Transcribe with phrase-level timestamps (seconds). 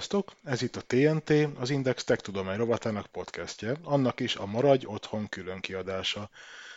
[0.00, 0.32] Sziasztok!
[0.44, 5.28] Ez itt a TNT, az Index Tech Tudomány rovatának podcastje, annak is a Maradj Otthon
[5.28, 6.30] külön kiadása.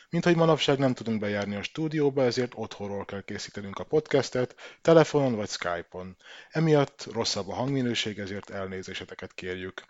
[0.09, 5.35] Mint hogy manapság nem tudunk bejárni a stúdióba, ezért otthonról kell készítenünk a podcastet, telefonon
[5.35, 6.17] vagy Skype-on.
[6.49, 9.83] Emiatt rosszabb a hangminőség, ezért elnézéseteket kérjük.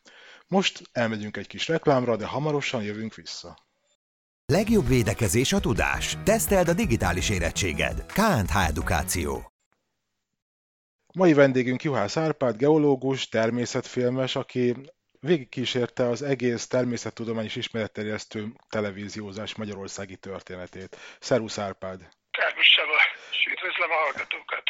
[0.48, 3.58] Most elmegyünk egy kis reklámra, de hamarosan jövünk vissza.
[4.46, 6.18] Legjobb védekezés a tudás.
[6.24, 8.06] Teszteld a digitális érettséged.
[8.06, 9.53] KNH Edukáció.
[11.18, 14.76] Mai vendégünk Juhász Árpád, geológus, természetfilmes, aki
[15.20, 20.98] végigkísérte az egész természettudományos ismeretterjesztő televíziózás magyarországi történetét.
[21.20, 22.00] Szervusz Árpád!
[22.32, 22.94] Szervusz Saba,
[23.32, 24.64] és üdvözlöm a hallgatókat!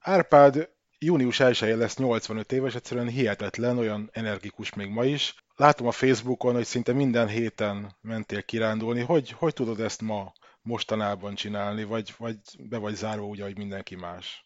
[0.00, 5.34] Árpád június 1 lesz 85 éves, egyszerűen hihetetlen, olyan energikus még ma is.
[5.54, 9.00] Látom a Facebookon, hogy szinte minden héten mentél kirándulni.
[9.00, 13.94] Hogy, hogy tudod ezt ma, mostanában csinálni, vagy, vagy be vagy zárva úgy, ahogy mindenki
[13.94, 14.45] más?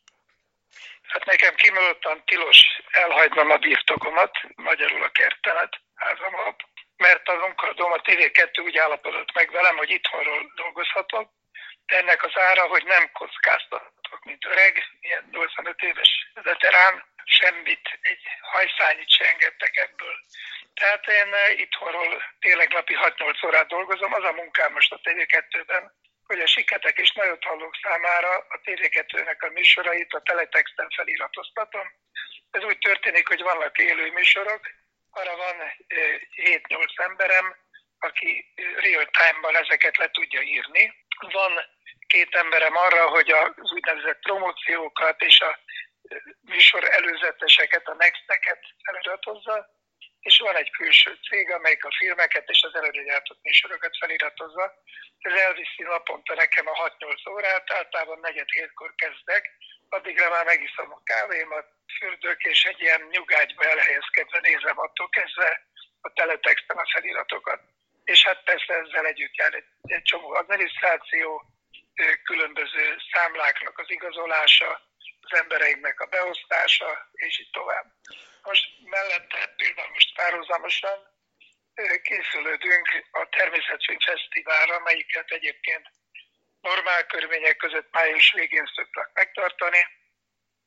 [1.10, 6.62] Hát nekem kimondottan tilos elhagynom a birtokomat, magyarul a kertemet, házamat,
[6.96, 11.30] mert a munkadóm a TV2 úgy állapodott meg velem, hogy itthonról dolgozhatok,
[11.86, 18.22] de ennek az ára, hogy nem kockáztatok, mint öreg, ilyen 85 éves veterán, semmit, egy
[18.40, 20.14] hajszányit se engedtek ebből.
[20.74, 25.92] Tehát én itthonról tényleg napi 6-8 órát dolgozom, az a munkám most a TV2-ben,
[26.30, 31.86] hogy a siketek és hallók számára a TV2-nek a műsorait a teletexten feliratoztatom.
[32.50, 34.60] Ez úgy történik, hogy vannak élő műsorok,
[35.10, 35.56] arra van
[35.88, 37.56] 7-8 emberem,
[37.98, 40.94] aki real time-ban ezeket le tudja írni.
[41.32, 41.52] Van
[42.06, 45.58] két emberem arra, hogy az úgynevezett promóciókat és a
[46.40, 49.79] műsor előzeteseket, a nexteket feliratozza,
[50.20, 54.74] és van egy külső cég, amelyik a filmeket és az előre gyártott műsorokat feliratozza.
[55.18, 59.50] Ez elviszi naponta nekem a 6-8 órát, általában negyed hétkor kezdek,
[59.88, 61.66] addigra már megiszom a kávémat,
[61.98, 65.66] fürdök, és egy ilyen nyugágyba elhelyezkedve nézem attól kezdve
[66.00, 67.60] a teletexten a feliratokat.
[68.04, 71.42] És hát persze ezzel együtt jár egy, egy csomó adminisztráció,
[72.24, 74.89] különböző számláknak az igazolása,
[75.30, 77.86] az embereinknek a beosztása, és így tovább.
[78.42, 80.98] Most mellette például most párhuzamosan
[82.02, 85.90] készülődünk a Természetfilm Fesztiválra, melyiket egyébként
[86.60, 89.86] normál körülmények között május végén szoktak megtartani.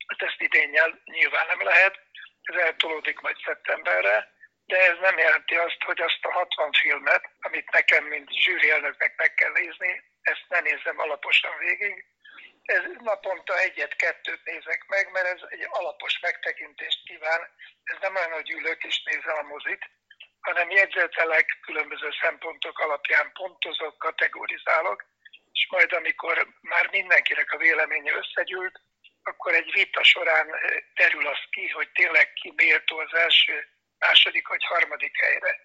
[0.08, 0.70] Hát ezt idén
[1.04, 2.00] nyilván nem lehet,
[2.42, 4.32] ez eltolódik majd szeptemberre,
[4.66, 9.16] de ez nem jelenti azt, hogy azt a 60 filmet, amit nekem, mint zsűri elnöknek
[9.16, 12.06] meg kell nézni, ezt ne nézzem alaposan végig,
[12.64, 17.42] ez naponta egyet-kettőt nézek meg, mert ez egy alapos megtekintést kíván.
[17.84, 19.90] Ez nem olyan, hogy ülök és nézem a mozit,
[20.40, 25.06] hanem jegyzetelek, különböző szempontok alapján pontozok, kategorizálok,
[25.52, 28.82] és majd amikor már mindenkinek a véleménye összegyűlt,
[29.24, 30.48] akkor egy vita során
[30.94, 35.60] terül az ki, hogy tényleg ki méltó az első, második vagy harmadik helyre.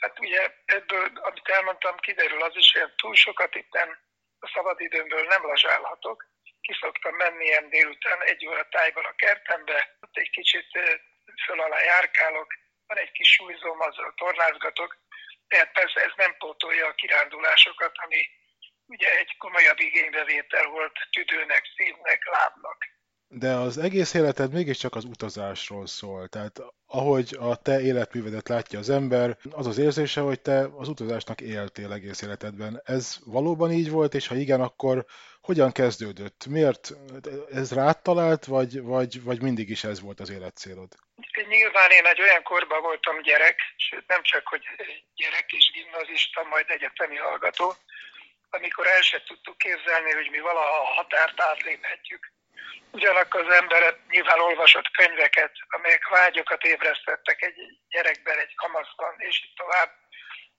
[0.00, 3.98] Hát ugye ebből, amit elmondtam, kiderül az is, hogy túl sokat itt nem,
[4.38, 6.24] a szabadidőmből nem lazsálhatok,
[6.66, 10.68] ki szoktam menni ilyen délután egy óra tájban a kertembe, ott egy kicsit
[11.44, 12.48] föl alá járkálok,
[12.86, 14.90] van egy kis súlyzóm, azzal tornázgatok,
[15.48, 18.20] tehát persze ez nem pótolja a kirándulásokat, ami
[18.86, 22.78] ugye egy komolyabb igénybevétel volt tüdőnek, szívnek, lábnak
[23.38, 26.28] de az egész életed mégiscsak az utazásról szól.
[26.28, 31.40] Tehát ahogy a te életművedet látja az ember, az az érzése, hogy te az utazásnak
[31.40, 32.82] éltél egész életedben.
[32.84, 35.04] Ez valóban így volt, és ha igen, akkor
[35.48, 36.40] hogyan kezdődött?
[36.46, 36.82] Miért?
[37.60, 40.90] Ez rád talált, vagy, vagy, vagy mindig is ez volt az életcélod?
[41.48, 44.62] Nyilván én egy olyan korban voltam gyerek, sőt nem csak, hogy
[45.14, 47.74] gyerek és gimnazista, majd egyetemi hallgató,
[48.50, 52.32] amikor el se tudtuk képzelni, hogy mi valaha a határt átléphetjük
[52.94, 57.58] Ugyanakkor az ember nyilván olvasott könyveket, amelyek vágyokat ébresztettek egy
[57.88, 59.90] gyerekben, egy kamaszban, és tovább,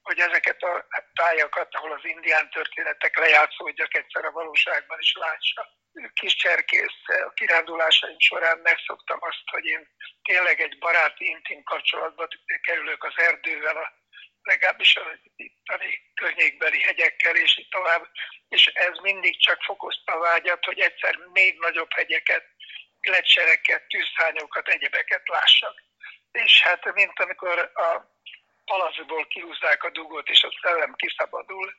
[0.08, 5.62] hogy ezeket a tájakat, ahol az indián történetek lejátszódjak egyszer a valóságban is lássa.
[6.14, 9.88] Kis cserkész a kirándulásaim során megszoktam azt, hogy én
[10.24, 12.28] tényleg egy baráti, intim kapcsolatba
[12.62, 13.94] kerülök az erdővel, a
[14.42, 18.08] legalábbis a itteni környékbeli hegyekkel, és így tovább.
[18.50, 22.46] És ez mindig csak fokozta a vágyat, hogy egyszer még nagyobb hegyeket,
[23.02, 25.84] lecsereket, tűzszányokat, egyebeket lássak.
[26.32, 28.15] És hát, mint amikor a
[28.66, 31.74] palacból kihúzzák a dugót, és a szellem kiszabadul,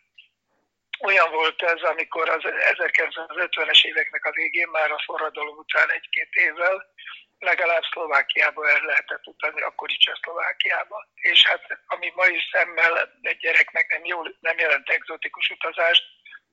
[1.00, 6.94] olyan volt ez, amikor az 1950-es éveknek a végén, már a forradalom után egy-két évvel,
[7.38, 11.08] legalább Szlovákiába el lehetett utazni, akkor is Csehszlovákiába.
[11.14, 16.04] És hát ami mai szemmel egy gyereknek nem, jól, nem jelent egzotikus utazást,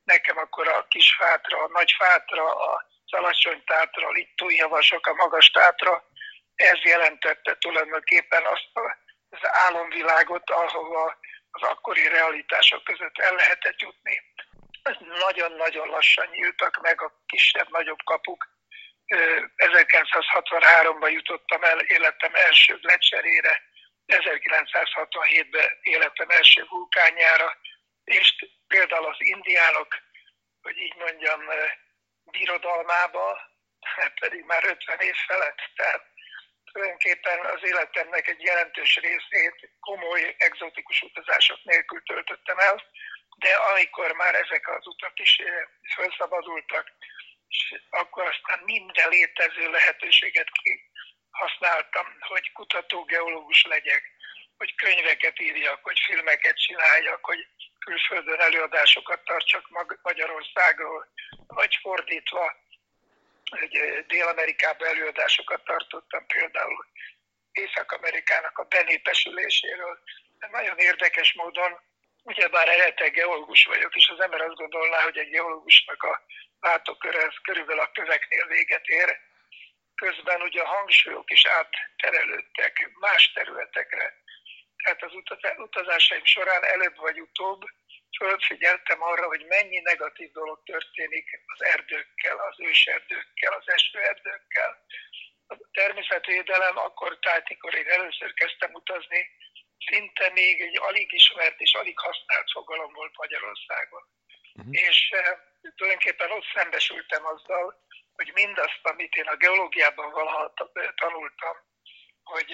[0.03, 5.13] nekem akkor a kis fátra, a nagy fátra, a alacsony tátra, a littói javasok, a
[5.13, 6.03] magas tátra,
[6.55, 9.02] ez jelentette tulajdonképpen azt az
[9.47, 11.17] álomvilágot, ahova
[11.51, 14.21] az akkori realitások között el lehetett jutni.
[14.99, 18.51] Nagyon-nagyon lassan nyíltak meg a kisebb-nagyobb kapuk.
[19.55, 23.61] 1963-ban jutottam el életem első gletszerére,
[24.07, 27.57] 1967-ben életem első vulkánjára,
[28.03, 29.97] és például az indiánok,
[30.61, 31.41] hogy így mondjam,
[32.23, 33.51] birodalmába,
[33.81, 36.12] hát pedig már 50 év felett, tehát
[36.73, 42.83] tulajdonképpen az életemnek egy jelentős részét komoly egzotikus utazások nélkül töltöttem el,
[43.37, 45.41] de amikor már ezek az utak is
[45.95, 46.91] felszabadultak,
[47.47, 50.49] és akkor aztán minden létező lehetőséget
[51.31, 54.03] használtam, hogy kutató geológus legyek,
[54.57, 57.47] hogy könyveket írjak, hogy filmeket csináljak, hogy
[57.79, 59.69] külföldön előadásokat tartsak
[60.01, 61.07] Magyarországról,
[61.47, 62.55] vagy fordítva,
[63.59, 66.85] hogy Dél-Amerikában előadásokat tartottam például
[67.51, 69.99] Észak-Amerikának a benépesüléséről.
[70.39, 71.79] De nagyon érdekes módon,
[72.23, 76.21] ugyebár eredetileg geológus vagyok, és az ember azt gondolná, hogy egy geológusnak a
[76.59, 79.19] látóköre ez körülbelül a köveknél véget ér,
[79.95, 84.21] közben ugye a hangsúlyok is átterelődtek más területekre.
[84.83, 85.11] Tehát az
[85.57, 87.61] utazásaim során előbb vagy utóbb
[88.17, 94.85] fölfigyeltem arra, hogy mennyi negatív dolog történik az erdőkkel, az őserdőkkel, az esőerdőkkel.
[95.47, 99.29] A természetvédelem akkor, tehát mikor én először kezdtem utazni,
[99.85, 104.03] szinte még egy alig ismert és alig használt fogalom volt Magyarországon.
[104.55, 104.73] Uh-huh.
[104.73, 107.81] És e, tulajdonképpen ott szembesültem azzal,
[108.13, 110.53] hogy mindazt, amit én a geológiában valaha
[110.95, 111.55] tanultam,
[112.23, 112.51] hogy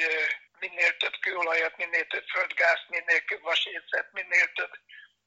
[0.60, 4.72] minél több kőolajat, minél több földgázt, minél több vasérzet, minél több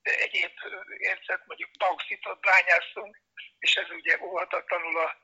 [0.03, 0.53] egyéb
[0.99, 3.21] érzet, mondjuk bauxitot bányászunk,
[3.59, 5.17] és ez ugye óhatatlanul a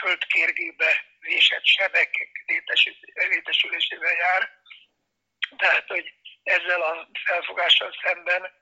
[0.00, 2.10] földkérgébe vésett sebek
[3.14, 4.50] létesülésével jár.
[5.56, 6.12] Tehát, hogy
[6.42, 8.52] ezzel a felfogással szemben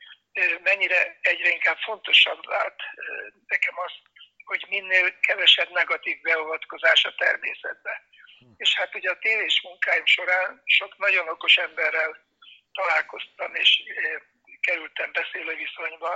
[0.62, 2.82] mennyire egyre inkább fontosabb vált
[3.47, 3.93] nekem az,
[4.44, 8.03] hogy minél kevesebb negatív beavatkozás a természetbe.
[8.38, 8.47] Hm.
[8.56, 12.17] És hát ugye a tévés munkáim során sok nagyon okos emberrel
[12.73, 13.82] találkoztam, és
[14.64, 16.12] kerültem beszélő viszonyba,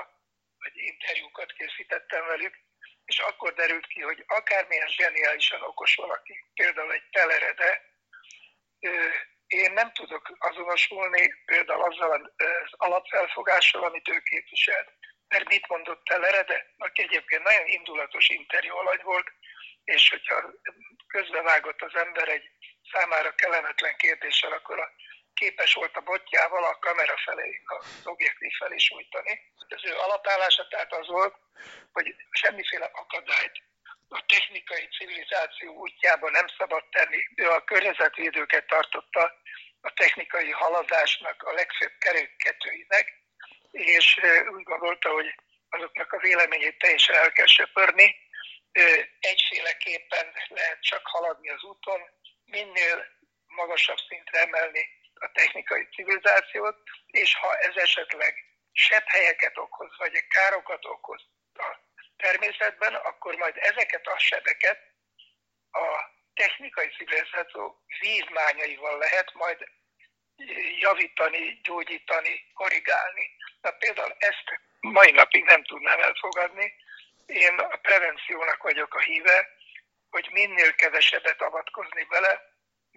[0.58, 2.54] vagy interjúkat készítettem velük,
[3.04, 7.82] és akkor derült ki, hogy akármilyen zseniálisan okos valaki, például egy telerede,
[9.46, 14.98] én nem tudok azonosulni például azzal az alapfelfogással, amit ő képviselt
[15.28, 19.32] mert mit mondott Telerede, aki egyébként nagyon indulatos interjú alany volt,
[19.84, 20.50] és hogyha
[21.06, 22.50] közbevágott az ember egy
[22.92, 24.90] számára kellemetlen kérdéssel, akkor a
[25.38, 29.40] képes volt a botjával a kamera felé, az objektív felé sújtani.
[29.68, 31.34] Az ő alapállása tehát az volt,
[31.92, 33.56] hogy semmiféle akadályt
[34.08, 37.28] a technikai civilizáció útjában nem szabad tenni.
[37.34, 39.32] Ő a környezetvédőket tartotta
[39.80, 43.06] a technikai haladásnak a legfőbb kerékketőinek,
[43.70, 44.20] és
[44.56, 45.34] úgy gondolta, hogy
[45.68, 48.16] azoknak a véleményét teljesen el kell söpörni.
[49.20, 52.00] Egyféleképpen lehet csak haladni az úton,
[52.44, 53.06] minél
[53.46, 58.34] magasabb szintre emelni a technikai civilizációt, és ha ez esetleg
[58.72, 61.22] sebb helyeket okoz, vagy károkat okoz
[61.54, 61.76] a
[62.16, 64.78] természetben, akkor majd ezeket a sebeket
[65.70, 69.58] a technikai civilizáció vívmányaival lehet majd
[70.80, 73.30] javítani, gyógyítani, korrigálni.
[73.60, 76.74] Na például ezt mai napig nem tudnám elfogadni.
[77.26, 79.48] Én a prevenciónak vagyok a híve,
[80.10, 82.47] hogy minél kevesebbet avatkozni bele,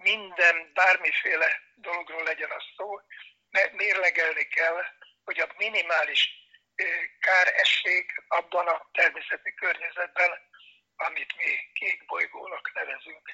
[0.02, 3.00] minden, bármiféle dologról legyen a szó,
[3.72, 4.76] mérlegelni kell,
[5.24, 6.28] hogy a minimális
[7.20, 10.30] káresség abban a természeti környezetben,
[10.96, 12.02] amit mi kék
[12.74, 13.24] nevezünk.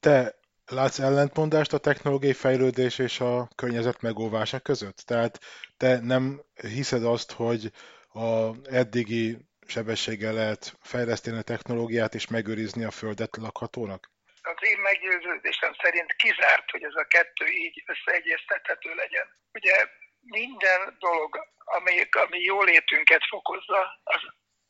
[0.00, 0.34] Te
[0.70, 4.96] Látsz ellentmondást a technológiai fejlődés és a környezet megóvása között?
[4.96, 5.40] Tehát
[5.76, 7.72] te nem hiszed azt, hogy
[8.12, 14.10] a eddigi sebességgel lehet fejleszteni a technológiát és megőrizni a Földet lakhatónak?
[14.46, 19.26] Az én meggyőződésem szerint kizárt, hogy ez a kettő így összeegyeztethető legyen.
[19.52, 19.88] Ugye
[20.20, 24.22] minden dolog, ami, ami jólétünket fokozza, az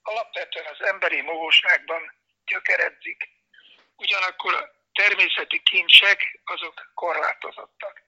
[0.02, 2.12] alapvetően az emberi mohóságban
[2.44, 3.28] gyökeredzik.
[3.96, 8.02] Ugyanakkor természeti kincsek azok korlátozottak.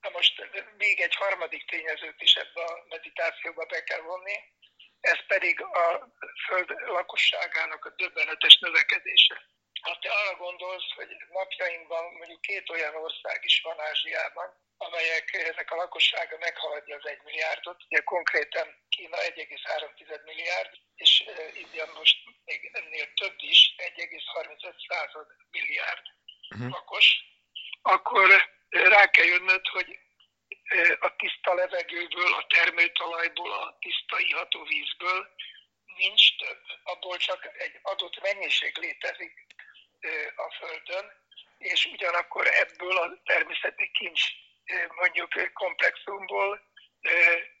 [0.00, 4.36] Na most még egy harmadik tényezőt is ebbe a meditációba be kell vonni,
[5.00, 6.08] ez pedig a
[6.46, 9.42] föld lakosságának a döbbenetes növekedése.
[9.82, 15.70] Ha te arra gondolsz, hogy napjainkban mondjuk két olyan ország is van Ázsiában, amelyek ezek
[15.70, 21.24] a lakossága meghaladja az egy milliárdot, ugye konkrétan Kína 1,3 milliárd, és
[21.54, 26.02] India most még ennél több is, 1,35 milliárd
[26.54, 26.70] uh-huh.
[26.70, 27.06] lakos,
[27.82, 29.98] akkor rá kell jönnöd, hogy
[31.00, 35.34] a tiszta levegőből, a termőtalajból, a tiszta iható vízből
[35.96, 36.62] nincs több.
[36.82, 39.46] Abból csak egy adott mennyiség létezik
[40.36, 41.12] a Földön,
[41.58, 44.22] és ugyanakkor ebből a természeti kincs
[44.88, 46.60] mondjuk komplexumból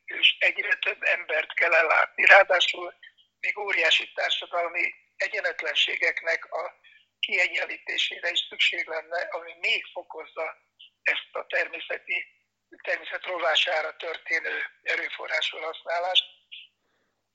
[0.04, 2.24] és egyre több embert kell ellátni.
[2.24, 2.94] Ráadásul
[3.40, 6.74] még óriási társadalmi egyenetlenségeknek a
[7.20, 10.56] kiegyenlítésére is szükség lenne, ami még fokozza
[11.02, 12.26] ezt a természeti,
[12.82, 16.24] természet rovására történő erőforrás felhasználást,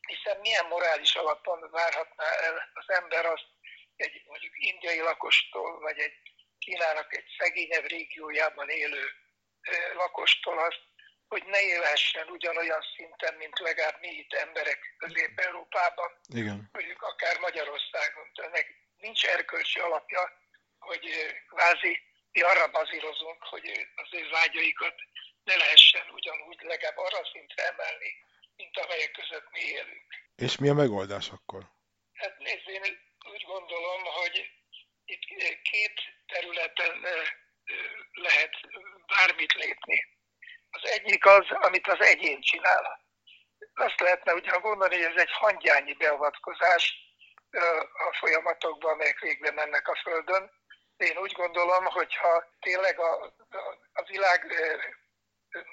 [0.07, 3.56] hiszen milyen morális alapon várhatná el az ember azt
[3.97, 6.13] egy mondjuk indiai lakostól, vagy egy
[6.59, 9.03] Kínának egy szegényebb régiójában élő
[9.93, 10.81] lakostól azt,
[11.27, 16.69] hogy ne élhessen ugyanolyan szinten, mint legalább mi itt emberek Közép-Európában, Igen.
[16.71, 18.31] mondjuk akár Magyarországon.
[18.33, 18.65] Ennek
[18.97, 20.31] nincs erkölcsi alapja,
[20.79, 21.05] hogy
[21.49, 22.01] kvázi
[22.31, 24.95] mi arra bazírozunk, hogy az ő vágyaikat
[25.43, 28.11] ne lehessen ugyanúgy legalább arra szintre emelni,
[28.55, 30.07] mint amelyek között mi élünk.
[30.35, 31.63] És mi a megoldás akkor?
[32.13, 34.49] Hát nézd, én úgy gondolom, hogy
[35.05, 35.23] itt
[35.61, 37.05] két területen
[38.11, 38.55] lehet
[39.07, 40.07] bármit lépni.
[40.69, 43.05] Az egyik az, amit az egyén csinál.
[43.73, 46.95] Azt lehetne ugye gondolni, hogy ez egy hangyányi beavatkozás
[48.09, 50.51] a folyamatokban, amelyek végbe mennek a Földön.
[50.97, 53.33] Én úgy gondolom, hogyha tényleg a, a,
[53.93, 54.45] a világ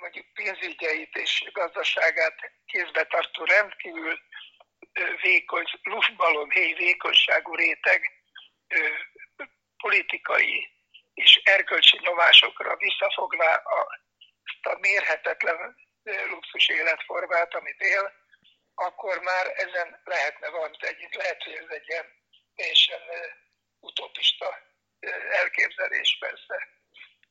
[0.01, 4.19] mondjuk pénzügyeit és gazdaságát kézbe tartó rendkívül
[5.23, 8.11] vékony, luftballon héj vékonyságú réteg
[9.77, 10.69] politikai
[11.15, 14.01] és erkölcsi nyomásokra visszafogná a,
[14.43, 15.77] ezt a mérhetetlen
[16.29, 18.13] luxus életformát, amit él,
[18.75, 21.15] akkor már ezen lehetne valamit együtt.
[21.15, 22.07] Lehet, hogy ez egy ilyen
[22.55, 23.01] teljesen
[23.81, 24.59] utopista
[25.31, 26.69] elképzelés persze.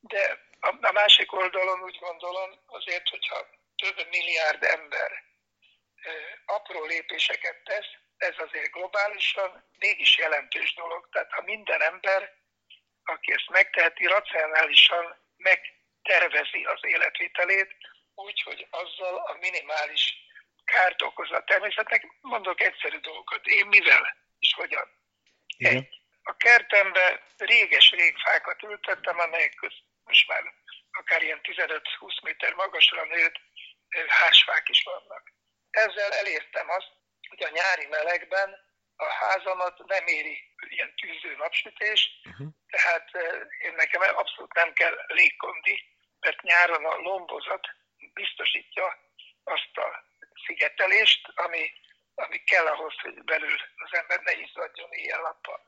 [0.00, 5.22] De a másik oldalon úgy gondolom, azért, hogyha több milliárd ember
[6.44, 11.08] apró lépéseket tesz, ez azért globálisan mégis jelentős dolog.
[11.12, 12.32] Tehát ha minden ember,
[13.04, 17.76] aki ezt megteheti, racionálisan megtervezi az életvitelét,
[18.14, 20.14] úgy, hogy azzal a minimális
[20.64, 22.06] kárt okoz a természetnek.
[22.20, 23.46] Mondok egyszerű dolgokat.
[23.46, 24.88] Én mivel és hogyan?
[25.56, 25.76] Igen.
[25.76, 25.88] Egy,
[26.22, 30.42] a kertembe réges-rég fákat ültettem, amelyek közt most már
[30.90, 33.40] akár ilyen 15-20 méter magasra nőtt
[34.08, 35.33] házfák is vannak.
[35.74, 36.90] Ezzel elértem azt,
[37.28, 38.50] hogy a nyári melegben
[38.96, 42.48] a házamat nem éri ilyen tűző napsütés, uh-huh.
[42.70, 43.10] tehát
[43.58, 45.82] én nekem abszolút nem kell légkondi,
[46.20, 47.66] mert nyáron a lombozat
[48.12, 48.98] biztosítja
[49.44, 50.04] azt a
[50.46, 51.72] szigetelést, ami,
[52.14, 55.60] ami kell ahhoz, hogy belül az ember ne izzadjon éjjel-nappal.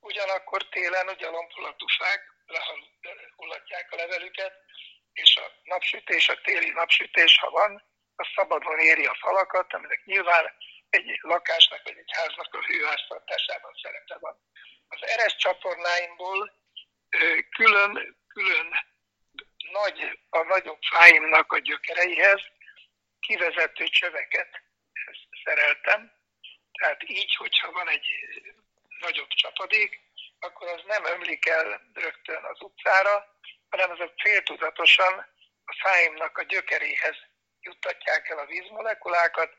[0.00, 4.54] Ugyanakkor télen ugye a lompolatú fák lehullatják a levelüket,
[5.12, 7.89] és a napsütés, a téli napsütés, ha van,
[8.20, 10.52] az szabadon éri a falakat, aminek nyilván
[10.90, 14.36] egy lakásnak vagy egy háznak a hőháztartásában szerepe van.
[14.88, 16.52] Az eres csatornáimból
[17.56, 18.68] külön, külön
[19.72, 22.42] nagy, a nagyobb fáimnak a gyökereihez
[23.20, 24.62] kivezető csöveket
[25.44, 26.12] szereltem,
[26.72, 28.06] tehát így, hogyha van egy
[29.00, 30.00] nagyobb csapadék,
[30.38, 35.14] akkor az nem ömlik el rögtön az utcára, hanem azok féltudatosan
[35.64, 37.16] a fáimnak a gyökeréhez
[38.40, 39.52] a vízmolekulákat,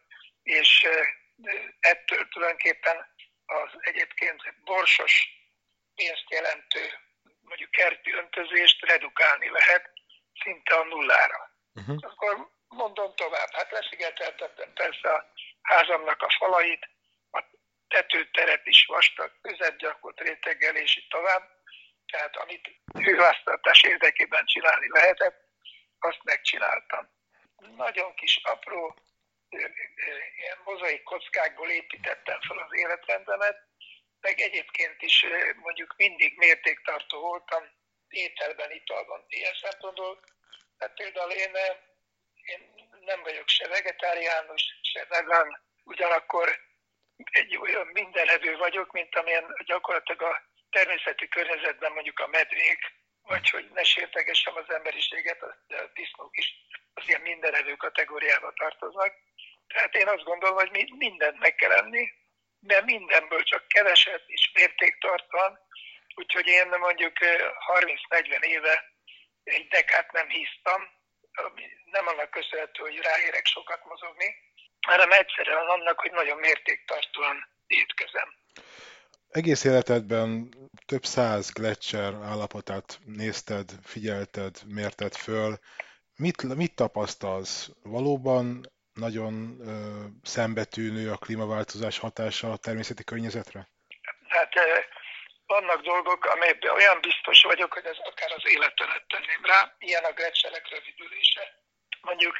[0.43, 0.87] és
[1.79, 2.97] ettől tulajdonképpen
[3.45, 5.27] az egyébként borsos
[5.95, 6.83] pénzt jelentő
[7.41, 9.89] mondjuk kerti öntözést redukálni lehet
[10.43, 11.51] szinte a nullára.
[11.73, 11.97] Uh-huh.
[11.99, 16.89] Akkor mondom tovább, hát leszigeteltettem persze a házamnak a falait,
[17.31, 17.43] a
[17.87, 21.59] tetőteret is vastag közepgyakott réteggel, és így tovább.
[22.05, 25.49] Tehát amit hőháztartás érdekében csinálni lehetett,
[25.99, 27.09] azt megcsináltam.
[27.75, 28.95] Nagyon kis apró
[30.37, 33.57] ilyen mozaik kockákból építettem fel az életrendemet,
[34.19, 35.25] meg egyébként is
[35.55, 37.63] mondjuk mindig mértéktartó voltam
[38.07, 40.19] ételben, italban ilyen szempontból.
[40.77, 41.55] Tehát például én,
[42.43, 46.59] én nem vagyok se vegetáriánus, se vegán, ugyanakkor
[47.31, 52.79] egy olyan mindenevő vagyok, mint amilyen gyakorlatilag a természeti környezetben mondjuk a medvék,
[53.21, 55.55] vagy hogy ne sértegessem az emberiséget, a
[55.93, 56.47] disznók is
[56.93, 59.13] az ilyen mindenevő kategóriába tartoznak.
[59.67, 62.13] Tehát én azt gondolom, hogy mindent meg kell enni,
[62.59, 65.59] de mindenből csak keveset és mértéktartvan,
[66.15, 67.17] úgyhogy én mondjuk
[68.09, 68.91] 30-40 éve
[69.43, 70.89] egy dekát nem hisztam,
[71.85, 74.35] nem annak köszönhető, hogy ráérek sokat mozogni,
[74.81, 78.35] hanem egyszerűen annak, hogy nagyon mértéktartóan étkezem.
[79.31, 80.49] Egész életedben
[80.85, 85.57] több száz gletszer állapotát nézted, figyelted, mérted föl.
[86.15, 87.69] Mit, mit tapasztalsz?
[87.83, 89.71] Valóban nagyon ö,
[90.23, 93.67] szembetűnő a klímaváltozás hatása a természeti környezetre?
[94.27, 94.53] Hát
[95.45, 100.13] vannak dolgok, amelyekben olyan biztos vagyok, hogy ez akár az életemet tenném rá, ilyen a
[100.13, 101.43] gletszerek rövidülése.
[102.01, 102.35] Mondjuk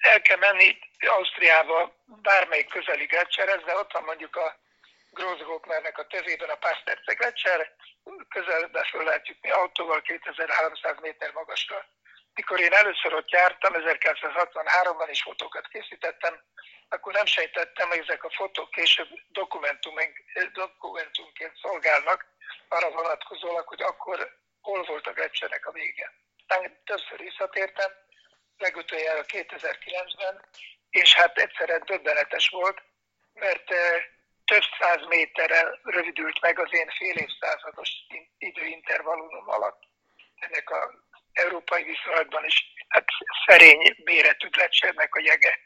[0.00, 0.78] el kell menni
[1.16, 4.58] Ausztriába bármelyik közeli gletszerhez, de ott van mondjuk a
[5.10, 7.74] Grossglocknernek a tezében a Pasterce gletszer,
[8.28, 11.84] közelbe föl lehet jutni autóval 2300 méter magasra.
[12.34, 16.40] Mikor én először ott jártam, 1963-ban is fotókat készítettem,
[16.88, 19.08] akkor nem sejtettem, hogy ezek a fotók később
[20.52, 22.26] dokumentumként szolgálnak,
[22.68, 26.12] arra vonatkozólag, hogy akkor hol volt a gletszernek a vége.
[26.38, 27.90] Aztán többször visszatértem,
[28.56, 30.44] legutoljára 2009-ben,
[30.90, 32.82] és hát egyszerre döbbenetes volt,
[33.32, 34.04] mert eh,
[34.52, 37.90] több száz méterrel rövidült meg az én fél évszázados
[38.38, 39.82] időintervallumom alatt.
[40.34, 40.80] Ennek a
[41.32, 42.56] európai viszonylatban is
[42.88, 43.04] hát
[43.46, 45.58] szerény méretű gletszernek a jege.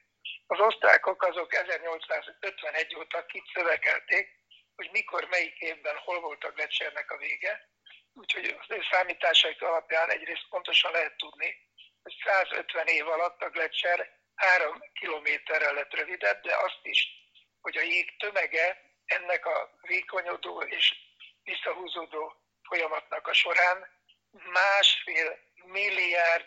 [0.46, 4.28] Az osztrákok azok 1851 óta kicövekelték,
[4.76, 7.68] hogy mikor, melyik évben, hol volt a gletszernek a vége.
[8.14, 11.56] Úgyhogy az ő számításaik alapján egyrészt pontosan lehet tudni,
[12.02, 17.23] hogy 150 év alatt a gletszer 3 kilométerrel lett rövidebb, de azt is,
[17.64, 18.66] hogy a jég tömege
[19.04, 20.94] ennek a vékonyodó és
[21.42, 22.34] visszahúzódó
[22.68, 23.86] folyamatnak a során
[24.30, 26.46] másfél milliárd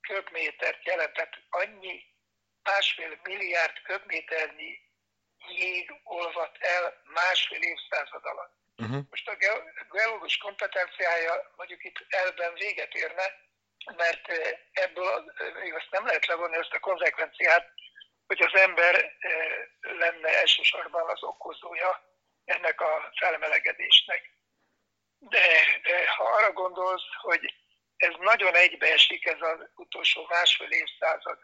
[0.00, 2.04] köbmétert jelentett annyi,
[2.62, 4.78] másfél milliárd köbméternyi
[5.48, 8.54] jég olvadt el másfél évszázad alatt.
[8.76, 9.02] Uh-huh.
[9.10, 9.36] Most a
[9.90, 13.24] geológus kompetenciája mondjuk itt elben véget érne,
[13.96, 14.28] mert
[14.72, 17.72] ebből még azt nem lehet levonni ezt a konzekvenciát,
[18.30, 22.02] hogy az ember eh, lenne elsősorban az okozója
[22.44, 24.30] ennek a felmelegedésnek.
[25.18, 25.42] De
[26.16, 27.54] ha arra gondolsz, hogy
[27.96, 31.38] ez nagyon egybeesik ez az utolsó másfél évszázad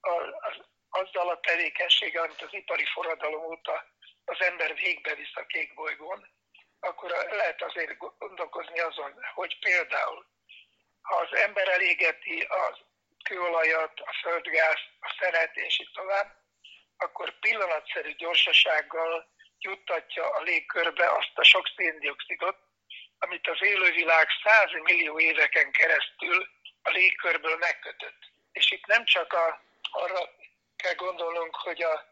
[0.00, 0.56] az,
[0.88, 3.84] azzal a tevékenységgel, amit az ipari forradalom óta
[4.24, 6.26] az ember végbe visz a kék bolygón,
[6.80, 10.26] akkor lehet azért gondolkozni azon, hogy például
[11.02, 12.91] ha az ember elégeti a
[13.32, 16.36] kőolajat, a földgáz, a szenet és így tovább,
[16.96, 19.26] akkor pillanatszerű gyorsasággal
[19.58, 22.56] juttatja a légkörbe azt a sok széndiokszidot,
[23.18, 26.48] amit az élővilág 100 millió éveken keresztül
[26.82, 28.20] a légkörből megkötött.
[28.52, 30.30] És itt nem csak a, arra
[30.76, 32.04] kell gondolnunk, hogy a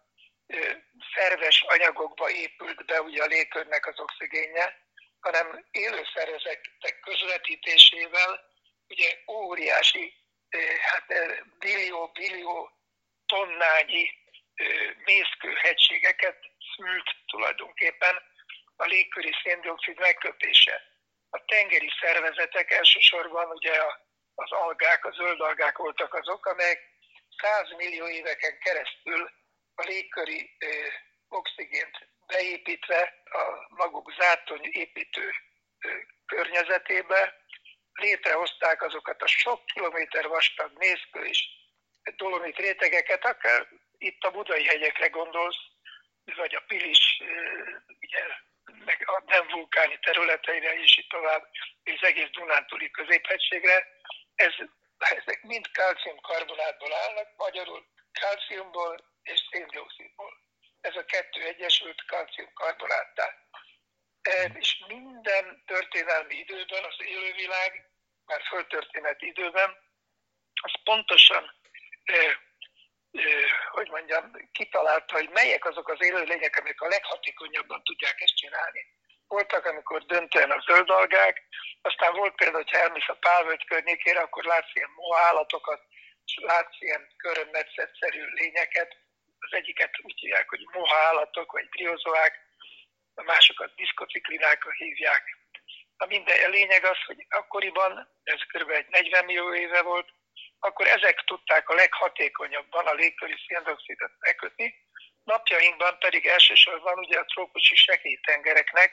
[1.15, 4.79] szerves anyagokba épült be ugye a légkörnek az oxigénje,
[5.21, 8.49] hanem élő szervezetek közvetítésével
[8.89, 10.20] ugye óriási,
[10.81, 11.05] hát
[11.59, 12.71] billió-billió
[13.27, 14.11] tonnányi
[15.05, 16.39] mészkőhegységeket
[16.77, 18.23] szült tulajdonképpen
[18.77, 20.83] a légköri széndiokszid megkötése.
[21.31, 23.83] A tengeri szervezetek elsősorban ugye
[24.35, 26.81] az algák, a zöld algák voltak azok, amelyek
[27.41, 29.31] 100 millió éveken keresztül
[29.75, 30.57] a légköri
[31.29, 35.33] oxigént beépítve a maguk zátony építő
[36.27, 37.40] környezetébe
[38.01, 41.49] létrehozták azokat a sok kilométer vastag mészkő és
[42.17, 45.59] dolomit rétegeket, akár itt a budai hegyekre gondolsz,
[46.37, 47.23] vagy a Pilis,
[48.01, 48.23] ugye,
[48.85, 51.49] meg a nem vulkáni területeire, és itt tovább,
[51.83, 53.87] és az egész Dunántúli középhegységre.
[54.35, 54.53] Ez,
[54.99, 57.87] ezek mind kalciumkarbonátból állnak, magyarul
[58.21, 60.33] kalciumból és széndiokszidból.
[60.81, 63.35] Ez a kettő egyesült kalciumkarbonáttá.
[64.55, 67.90] És minden történelmi időben az élővilág
[68.31, 69.71] már földtörténeti időben,
[70.63, 71.45] az pontosan,
[72.05, 72.37] eh,
[73.11, 78.83] eh, hogy mondjam, kitalálta, hogy melyek azok az élőlények, amik a leghatékonyabban tudják ezt csinálni.
[79.27, 81.43] Voltak, amikor döntően a zöldalgák,
[81.83, 85.81] aztán volt például, hogy elmész a pálvölgy környékére, akkor látsz ilyen mohállatokat,
[86.35, 88.97] látsz ilyen körömmetszetszerű lényeket.
[89.39, 92.49] Az egyiket úgy hívják, hogy mohállatok, vagy briozoák,
[93.15, 95.40] a másokat diszkociklinákra hívják,
[96.01, 98.71] Na minden, a lényeg az, hogy akkoriban, ez kb.
[98.71, 100.09] egy 40 millió éve volt,
[100.59, 104.75] akkor ezek tudták a leghatékonyabban a légköri széndiokszidot megkötni,
[105.25, 108.93] napjainkban pedig elsősorban ugye a trópusi sekélytengereknek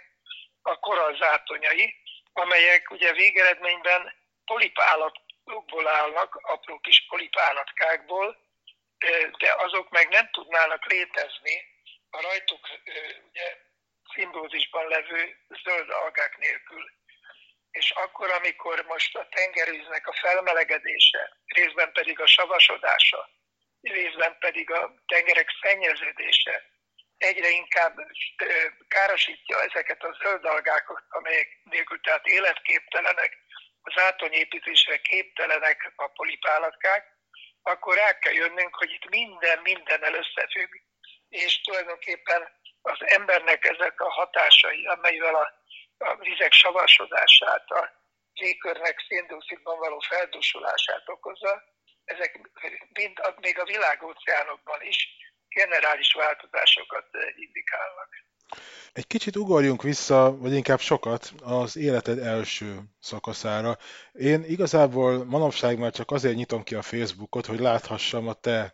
[0.61, 1.95] a korallzátonyai,
[2.33, 4.13] amelyek ugye végeredményben
[4.45, 8.37] polipállatokból állnak, apró kis polipállatkákból,
[9.37, 11.63] de azok meg nem tudnának létezni
[12.09, 12.67] a rajtuk
[13.29, 13.66] ugye,
[14.13, 16.83] szimbózisban levő zöld algák nélkül.
[17.71, 23.29] És akkor, amikor most a tengervíznek a felmelegedése, részben pedig a savasodása,
[23.81, 26.63] részben pedig a tengerek szennyeződése
[27.17, 27.95] egyre inkább
[28.87, 33.37] károsítja ezeket a zöld algákat, amelyek nélkül tehát életképtelenek,
[33.81, 37.05] az átonyépítésre képtelenek a polipállatkák,
[37.61, 40.69] akkor rá kell jönnünk, hogy itt minden mindennel összefügg,
[41.29, 42.49] és tulajdonképpen
[42.93, 45.45] az embernek ezek a hatásai, amelyvel a,
[45.97, 47.81] a vizek savasodását, a
[48.33, 51.63] légkörnek széndiokszidban való feldúsulását okozza,
[52.05, 52.39] ezek
[52.93, 55.07] mind, még a világóceánokban is
[55.49, 58.09] generális változásokat indikálnak.
[58.93, 63.77] Egy kicsit ugorjunk vissza, vagy inkább sokat az életed első szakaszára.
[64.13, 68.73] Én igazából manapság már csak azért nyitom ki a Facebookot, hogy láthassam a te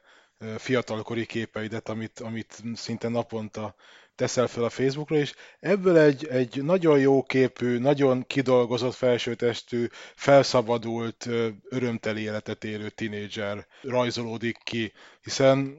[0.57, 3.75] fiatalkori képeidet, amit, amit szinte naponta
[4.15, 11.29] teszel fel a Facebookra, és ebből egy, egy nagyon jó képű, nagyon kidolgozott felsőtestű, felszabadult,
[11.69, 15.77] örömteli életet élő tinédzser rajzolódik ki, hiszen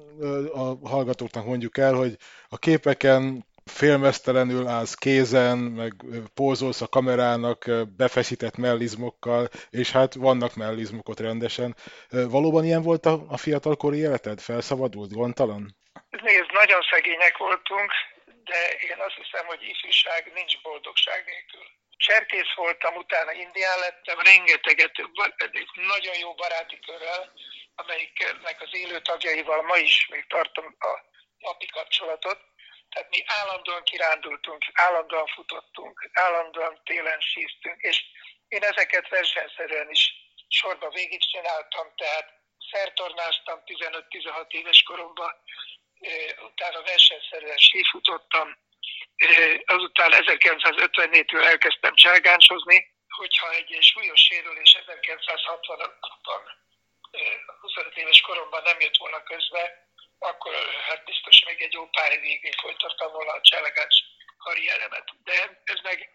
[0.53, 2.17] a hallgatóknak mondjuk el, hogy
[2.49, 5.93] a képeken félmeztelenül állsz kézen, meg
[6.35, 7.65] pózolsz a kamerának
[7.97, 11.77] befeszített mellizmokkal, és hát vannak mellizmokot rendesen.
[12.11, 14.41] Valóban ilyen volt a, a fiatalkori életed?
[14.41, 15.77] Felszabadult, gondtalan?
[16.11, 17.93] Nézd, nagyon szegények voltunk,
[18.51, 21.67] de én azt hiszem, hogy ifjúság nincs boldogság nélkül.
[21.97, 24.93] Cserkész voltam, utána indián lettem, rengeteget,
[25.37, 27.33] egy nagyon jó baráti körrel,
[27.75, 30.93] amelyiknek az élő tagjaival ma is még tartom a
[31.39, 32.39] napi kapcsolatot.
[32.95, 38.05] Tehát mi állandóan kirándultunk, állandóan futottunk, állandóan télen síztünk, és
[38.49, 40.13] én ezeket versenyszerűen is
[40.49, 42.29] sorba végigcsináltam, tehát
[42.71, 45.33] szertornáztam 15-16 éves koromban,
[46.47, 48.57] utána versenyszerűen sífutottam,
[49.65, 56.41] azután 1954-től elkezdtem cselgáncsozni, hogyha egy súlyos sérülés 1960-ban
[57.61, 59.84] 25 éves koromban nem jött volna közbe,
[60.25, 60.55] akkor
[60.89, 63.95] hát biztos még egy jó pár évig folytattam volna a cselgánc
[64.39, 65.09] karrieremet.
[65.25, 66.11] De ez meg,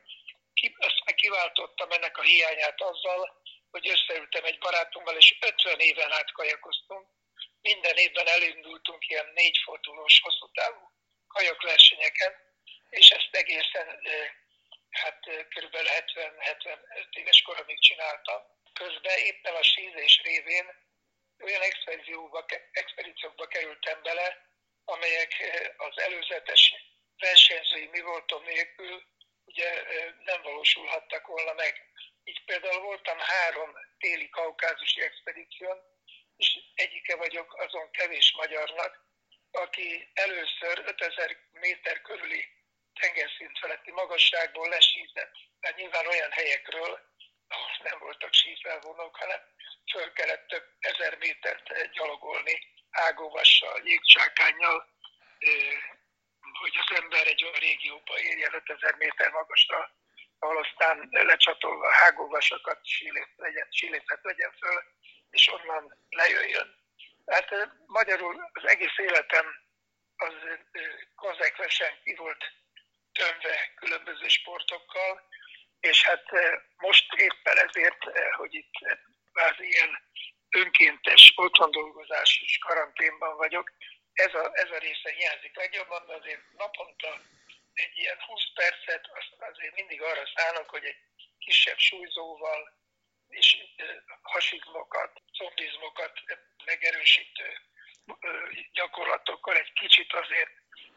[0.78, 3.41] ezt meg kiváltottam ennek a hiányát azzal,
[3.72, 7.08] hogy összeültem egy barátommal, és 50 éven át kajakoztunk,
[7.62, 10.91] minden évben elindultunk ilyen négyfordulós, hosszú távú
[11.28, 12.34] kajakversenyeken,
[12.89, 13.88] és ezt egészen
[14.89, 15.19] hát
[15.50, 18.41] körülbelül 70-75 éves koromig csináltam.
[18.74, 20.67] Közben éppen a sízés révén
[21.43, 24.47] olyan expedíciókba, expedíciókba kerültem bele,
[24.86, 25.34] amelyek
[25.78, 26.73] az előzetes
[27.17, 29.04] versenyzői mi voltam nélkül
[29.45, 29.84] ugye
[30.23, 31.88] nem valósulhattak volna meg.
[32.23, 35.78] Így például voltam három téli kaukázusi expedíción,
[36.36, 39.08] és egyike vagyok azon kevés magyarnak,
[39.52, 42.47] aki először 5000 méter körüli
[42.99, 45.32] tengerszint feletti magasságból lesízett.
[45.60, 47.09] Mert nyilván olyan helyekről,
[47.83, 49.39] nem voltak sífelvonók, hanem
[49.91, 52.59] föl kellett több ezer métert gyalogolni
[52.91, 54.88] ágóvassal, jégcsákányjal,
[56.59, 59.91] hogy az ember egy olyan régióba érjen 5000 méter magasra,
[60.39, 62.79] ahol aztán lecsatolva hágóvasakat
[63.69, 64.83] sílészet legyen föl,
[65.29, 66.77] és onnan lejöjjön.
[67.25, 67.49] Hát
[67.85, 69.45] magyarul az egész életem
[70.15, 70.33] az
[71.15, 72.51] konzekvensen ki volt
[73.12, 75.29] tömve különböző sportokkal,
[75.79, 76.25] és hát
[76.77, 78.03] most éppen ezért,
[78.35, 78.73] hogy itt
[79.33, 80.01] az ilyen
[80.49, 83.71] önkéntes otthon dolgozás és karanténban vagyok,
[84.13, 87.21] ez a, ez a része hiányzik legjobban, de azért naponta
[87.73, 90.99] egy ilyen 20 percet azt azért mindig arra szánok, hogy egy
[91.37, 92.77] kisebb súlyzóval,
[93.29, 93.57] és
[94.21, 96.13] hasizmokat, zombizmokat
[96.65, 97.61] megerősítő
[98.71, 100.51] gyakorlatokkal egy kicsit azért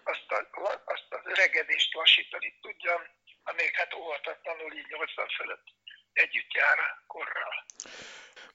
[0.05, 3.03] azt, a, azt az öregedést lassítani tudjam,
[3.51, 5.67] amelyik hát óvatatlanul így 80 fölött
[6.13, 7.53] együtt jár korral.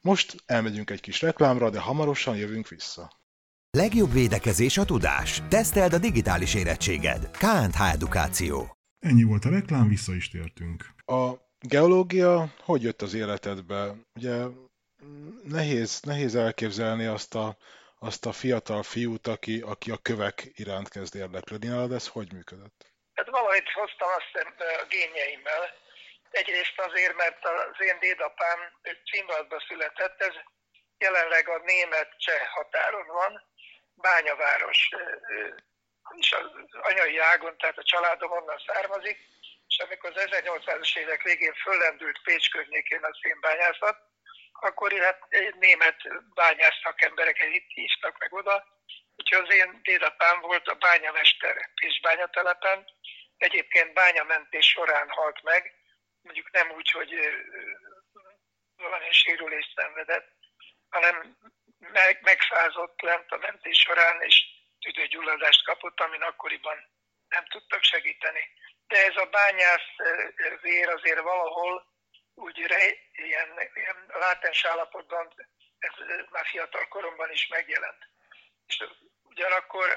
[0.01, 3.11] Most elmegyünk egy kis reklámra, de hamarosan jövünk vissza.
[3.71, 5.41] Legjobb védekezés a tudás.
[5.49, 7.31] Teszteld a digitális érettséged.
[7.31, 8.77] KNH Edukáció.
[8.99, 10.85] Ennyi volt a reklám, vissza is tértünk.
[11.05, 13.95] A geológia hogy jött az életedbe?
[14.15, 14.45] Ugye
[15.43, 17.57] nehéz, nehéz elképzelni azt a,
[17.99, 21.67] azt a fiatal fiút, aki, aki a kövek iránt kezd érdeklődni.
[21.67, 22.96] Nálad ez hogy működött?
[23.17, 25.75] Hát valamit hoztam azt a génjeimmel.
[26.29, 28.59] Egyrészt azért, mert az én dédapám
[29.11, 30.33] Cimbalba született, ez
[30.97, 33.41] jelenleg a német-cseh határon van,
[33.95, 34.89] Bányaváros
[36.15, 36.45] és az
[36.81, 39.17] anyai ágon, tehát a családom onnan származik,
[39.67, 43.97] és amikor az 1800-as évek végén föllendült Pécs környékén a szénbányászat,
[44.51, 45.27] akkor hát
[45.59, 46.01] német
[46.33, 48.65] bányász szakembereket itt hívtak meg oda,
[49.27, 52.85] úgyhogy az én dédapám volt a bányamester Pécs bányatelepen,
[53.37, 55.73] egyébként bányamentés során halt meg,
[56.21, 57.13] mondjuk nem úgy, hogy
[58.75, 60.31] valami sérülést szenvedett,
[60.89, 61.37] hanem
[61.77, 64.45] meg, megszázott lent a mentés során, és
[64.79, 66.77] tüdőgyulladást kapott, amin akkoriban
[67.27, 68.49] nem tudtak segíteni.
[68.87, 69.95] De ez a bányász
[70.61, 71.85] vér azért valahol
[72.33, 72.57] úgy
[73.11, 75.33] ilyen, ilyen látens állapotban,
[75.79, 75.91] ez
[76.29, 78.09] már fiatal koromban is megjelent.
[78.67, 78.83] És
[79.37, 79.87] ugyanakkor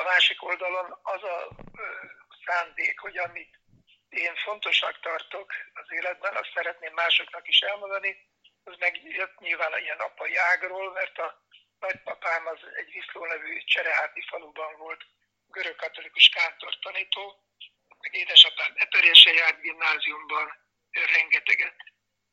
[0.00, 1.48] a másik oldalon az a
[2.44, 3.60] szándék, hogy amit
[4.08, 8.16] én fontosnak tartok az életben, azt szeretném másoknak is elmondani,
[8.64, 11.42] az megjött nyilván ilyen apai ágról, mert a
[11.78, 15.02] nagypapám az egy Viszló nevű Csereháti faluban volt
[15.46, 17.24] görög katolikus kántor tanító,
[17.98, 20.46] meg édesapám Eperjesen járt gimnáziumban,
[20.90, 21.76] rengeteget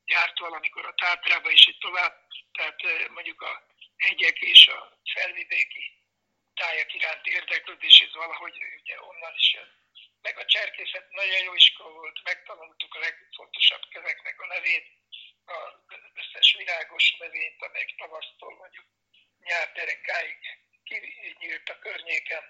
[0.05, 2.13] járt valamikor a Tátrába, és így tovább,
[2.51, 3.63] tehát mondjuk a
[3.97, 6.00] hegyek és a felvidéki
[6.61, 9.69] tájak iránt érdeklődés, ez valahogy ugye onnan is jön.
[10.21, 14.87] Meg a cserkészet nagyon jó iskola volt, megtanultuk a legfontosabb köveknek a nevét,
[15.45, 18.85] az összes virágos növényt, amelyek tavasztól mondjuk
[19.39, 20.37] nyár derekáig
[20.83, 22.43] kinyílt a környéken,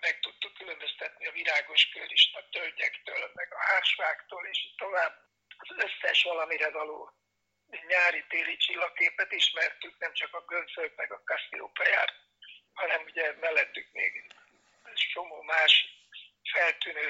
[0.00, 5.14] meg tudtuk különböztetni a virágos körist a tölgyektől, meg a hársvágtól, és tovább.
[5.58, 7.10] Az összes valamire való
[7.86, 12.17] nyári-téli csillagképet ismertük, nem csak a göncök, meg a Cassiopeárt,
[12.78, 14.32] hanem ugye mellettük még
[14.94, 15.72] somó más
[16.52, 17.08] feltűnő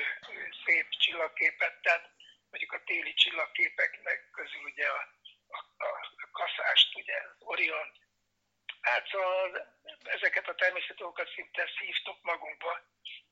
[0.65, 2.11] szép csillagképet, tehát
[2.51, 5.01] mondjuk a téli csillagképeknek közül ugye a,
[5.49, 5.87] a,
[6.25, 7.89] a kaszást, ugye az Orion.
[8.81, 12.81] Hát szóval ezeket a természetokat szinte szívtuk magunkba,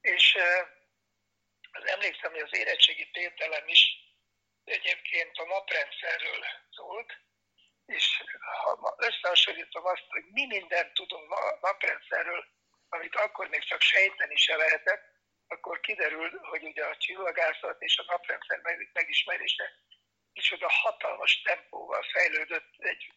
[0.01, 0.37] és
[1.73, 3.83] az emlékszem, hogy az érettségi tételem is
[4.65, 7.13] egyébként a naprendszerről szólt,
[7.87, 8.23] és
[8.63, 12.45] ha összehasonlítom azt, hogy mi mindent tudunk a naprendszerről,
[12.89, 15.15] amit akkor még csak sejteni se lehetett,
[15.47, 18.61] akkor kiderül, hogy ugye a csillagászat és a naprendszer
[18.93, 19.73] megismerése
[20.67, 23.13] a hatalmas tempóval fejlődött egy,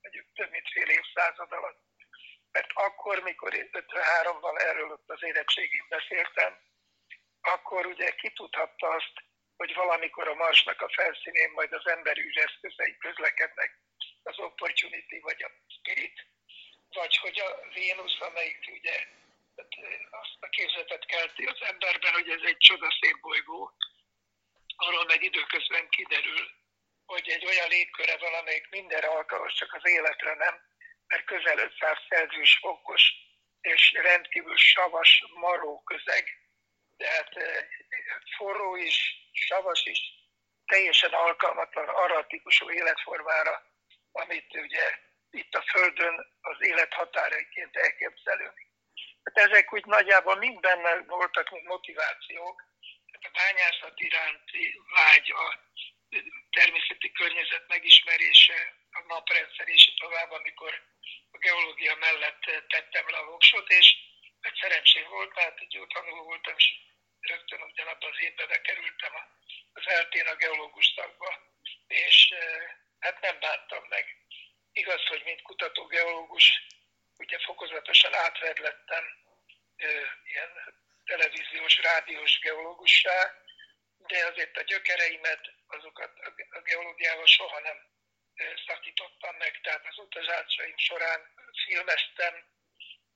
[0.00, 1.82] egy több mint fél évszázad alatt.
[2.50, 6.58] Mert akkor, mikor 53-ban erről ott az érettségig beszéltem,
[7.40, 9.12] akkor ugye ki tudhatta azt,
[9.56, 13.78] hogy valamikor a Marsnak a felszínén majd az ember űreszközei közlekednek,
[14.24, 16.26] az Opportunity vagy a Spirit,
[16.88, 19.06] vagy hogy a Vénusz, amelyik ugye
[20.10, 23.76] azt a képzetet kelti az emberben, hogy ez egy csodaszép bolygó,
[24.76, 26.50] arról meg időközben kiderül,
[27.06, 30.62] hogy egy olyan légköre van, amelyik mindenre alkalmas, csak az életre nem,
[31.06, 33.12] mert közel 500 Celsius fokos
[33.60, 36.24] és rendkívül savas, maró közeg,
[36.96, 37.32] de hát
[38.36, 40.00] forró is, savas is,
[40.66, 43.73] teljesen alkalmatlan arra a típusú életformára,
[44.14, 44.98] amit ugye
[45.30, 48.58] itt a Földön az élet határaiként elképzelünk.
[49.24, 52.62] Hát ezek úgy nagyjából mind benne voltak, mint motivációk.
[53.12, 55.46] Hát a bányászat iránti vágy, a
[56.50, 60.82] természeti környezet megismerése, a naprendszer és tovább, amikor
[61.30, 63.96] a geológia mellett tettem le a voksot, és
[64.40, 66.66] egy szerencsém volt, tehát egy jó tanuló voltam, és
[67.20, 69.12] rögtön ugyanabban az évben bekerültem
[69.72, 71.30] az eltén a geológus tagba,
[71.86, 74.04] és eh, hát nem bántam meg.
[74.72, 76.46] Igaz, hogy mint kutató geológus
[77.16, 79.04] ugye fokozatosan átvedlettem
[80.24, 80.50] ilyen
[81.04, 83.18] televíziós, rádiós geológussá,
[83.96, 86.12] de azért a gyökereimet, azokat
[86.50, 87.78] a geológiával soha nem
[88.66, 91.20] szakítottam meg, tehát az utazásaim során
[91.64, 92.34] filmeztem,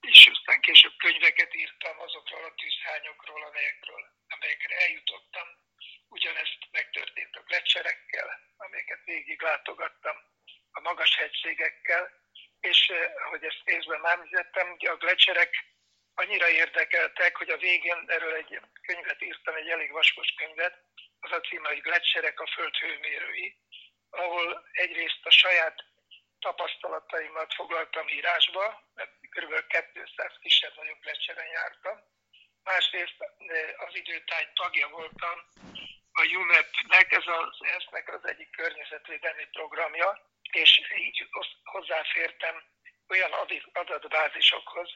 [0.01, 5.49] és aztán később könyveket írtam azokról a tűzhányokról, amelyekről, amelyekre eljutottam.
[6.09, 10.17] Ugyanezt megtörtént a gletserekkel, amelyeket végig látogattam,
[10.71, 12.11] a magas hegységekkel,
[12.61, 12.93] és
[13.25, 15.55] ahogy ezt részben már említettem, a gletserek
[16.15, 20.87] annyira érdekeltek, hogy a végén erről egy könyvet írtam, egy elég vaskos könyvet,
[21.21, 23.57] az a címe, hogy Gletserek a Föld hőmérői,
[24.11, 25.85] ahol egyrészt a saját
[26.39, 29.67] tapasztalataimat foglaltam írásba, mert kb.
[29.95, 32.01] 200 kisebb-nagyobb gletszeren jártam.
[32.63, 33.17] Másrészt
[33.87, 35.49] az időtáj tagja voltam
[36.21, 40.11] a UNEP-nek, ez az ENSZ-nek az egyik környezetvédelmi programja,
[40.63, 40.71] és
[41.07, 41.19] így
[41.65, 42.57] hozzáfértem
[43.09, 43.33] olyan
[43.73, 44.91] adatbázisokhoz,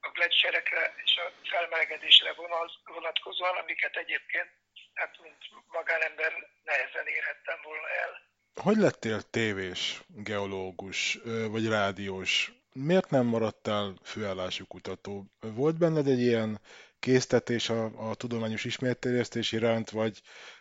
[0.00, 2.32] a gletserekre és a felmelegedésre
[2.84, 4.50] vonatkozóan, amiket egyébként,
[4.94, 6.32] hát mint magánember
[6.64, 8.12] nehezen érhettem volna el.
[8.62, 11.18] Hogy lettél tévés, geológus
[11.54, 12.52] vagy rádiós?
[12.72, 15.24] Miért nem maradtál főállású kutató?
[15.40, 16.60] Volt benned egy ilyen
[17.06, 20.16] késztetés a, a tudományos ismertterjesztés iránt, vagy,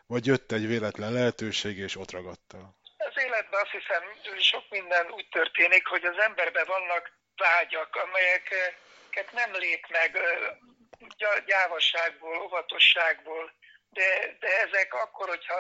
[0.07, 2.67] vagy jött egy véletlen lehetőség, és ott ragadtál?
[2.97, 4.03] Az életben azt hiszem,
[4.39, 7.03] sok minden úgy történik, hogy az emberben vannak
[7.35, 10.11] vágyak, amelyeket nem lép meg
[11.45, 13.53] gyávasságból, óvatosságból,
[13.89, 14.07] de,
[14.39, 15.59] de ezek akkor, hogyha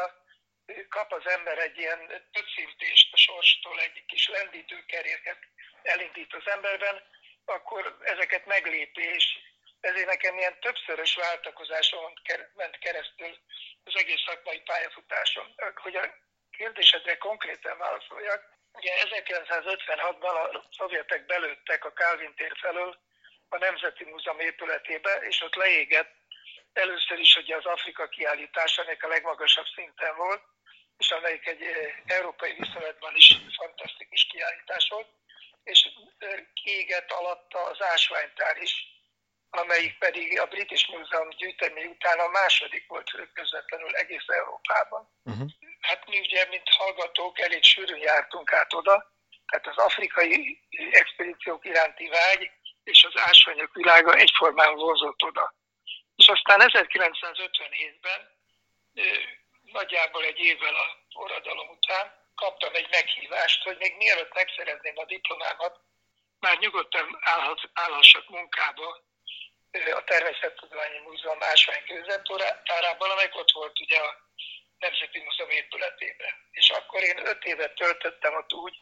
[0.89, 5.39] kap az ember egy ilyen többszintést a sorstól, egy kis lendítőkeréket
[5.81, 6.95] elindít az emberben,
[7.45, 9.25] akkor ezeket meglépi, és
[9.79, 12.13] ezért nekem ilyen többszörös váltakozáson
[12.53, 13.37] ment keresztül
[13.83, 15.55] az egész szakmai pályafutáson.
[15.75, 16.13] Hogy a
[16.57, 22.97] kérdésedre konkrétan válaszoljak, ugye 1956-ban a szovjetek belőttek a Calvin tér felől
[23.49, 26.13] a Nemzeti Múzeum épületébe, és ott leégett
[26.73, 30.41] először is ugye az Afrika kiállítás, amelyik a legmagasabb szinten volt,
[30.97, 35.07] és amelyik egy eh, európai viszonylatban is fantasztikus kiállítás volt,
[35.63, 38.94] és eh, kiégett alatta az ásványtár is,
[39.49, 45.09] amelyik pedig a British Museum gyűjtemény után a második volt közvetlenül egész Európában.
[45.23, 45.49] Uh-huh.
[45.81, 49.13] Hát mi ugye, mint hallgatók, elég sűrűn jártunk át oda,
[49.47, 50.59] tehát az afrikai
[50.91, 52.51] expedíciók iránti vágy
[52.83, 55.53] és az ásványok világa egyformán vonzott oda.
[56.15, 58.33] És aztán 1957-ben,
[59.61, 65.79] nagyjából egy évvel a forradalom után kaptam egy meghívást, hogy még mielőtt megszerezném a diplomámat,
[66.39, 67.19] már nyugodtan
[67.73, 69.03] állhassak munkába
[69.83, 74.15] a Természettudományi Múzeum ásványkőzetárában, amelyik ott volt ugye a
[74.79, 76.33] Nemzeti Múzeum épületében.
[76.51, 78.75] És akkor én öt évet töltöttem ott úgy,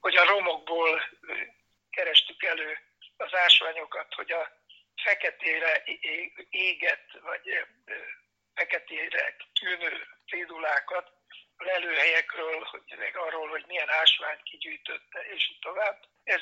[0.00, 1.02] hogy a romokból
[1.90, 2.78] kerestük elő
[3.16, 4.52] az ásványokat, hogy a
[5.02, 5.82] feketére
[6.50, 7.66] égett, vagy
[8.54, 11.12] feketére tűnő cédulákat
[11.56, 13.88] a lelőhelyekről, hogy meg arról, hogy milyen
[14.50, 14.79] így tovább.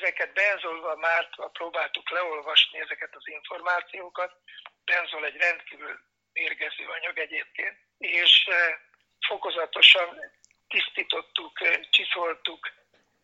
[0.09, 4.31] Ezeket benzolva mártva próbáltuk leolvasni ezeket az információkat.
[4.85, 5.99] Benzol egy rendkívül
[6.33, 8.49] mérgező anyag egyébként, és
[9.27, 10.17] fokozatosan
[10.67, 11.51] tisztítottuk,
[11.89, 12.71] csiszoltuk,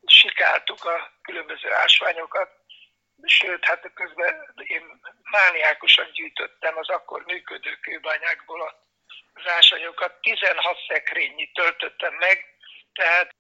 [0.06, 2.50] sikáltuk a különböző ásványokat,
[3.24, 8.62] sőt, hát közben én mániákusan gyűjtöttem az akkor működő kőbányákból
[9.34, 12.46] az ásványokat, 16 szekrényi töltöttem meg,
[12.94, 13.36] tehát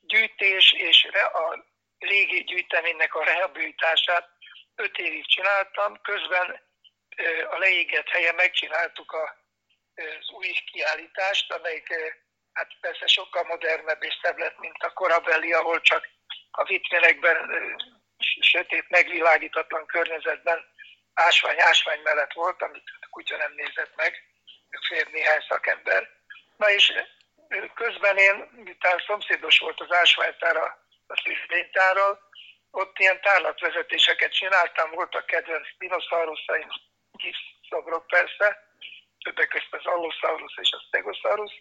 [0.00, 1.69] gyűjtés és a
[2.10, 4.28] régi gyűjteménynek a rehabilitását
[4.74, 6.60] 5 évig csináltam, közben
[7.50, 9.24] a leégett helyen megcsináltuk a,
[9.94, 11.88] az új kiállítást, amelyik
[12.52, 16.08] hát persze sokkal modernebb és szebb lett, mint a korabeli, ahol csak
[16.50, 17.38] a vitrinekben
[18.40, 20.64] sötét, megvilágítatlan környezetben
[21.14, 24.22] ásvány-ásvány mellett volt, amit a kutya nem nézett meg,
[24.88, 26.08] fér néhány szakember.
[26.56, 26.92] Na és
[27.74, 31.14] közben én, miután szomszédos volt az ásványtára a
[31.50, 32.18] szűzvénytárral,
[32.70, 36.68] ott ilyen tárlatvezetéseket csináltam, voltak kedvenc dinoszauruszaim,
[37.68, 38.68] szobrok persze,
[39.24, 41.52] többek között az Allosaurus és a Stegosaurus,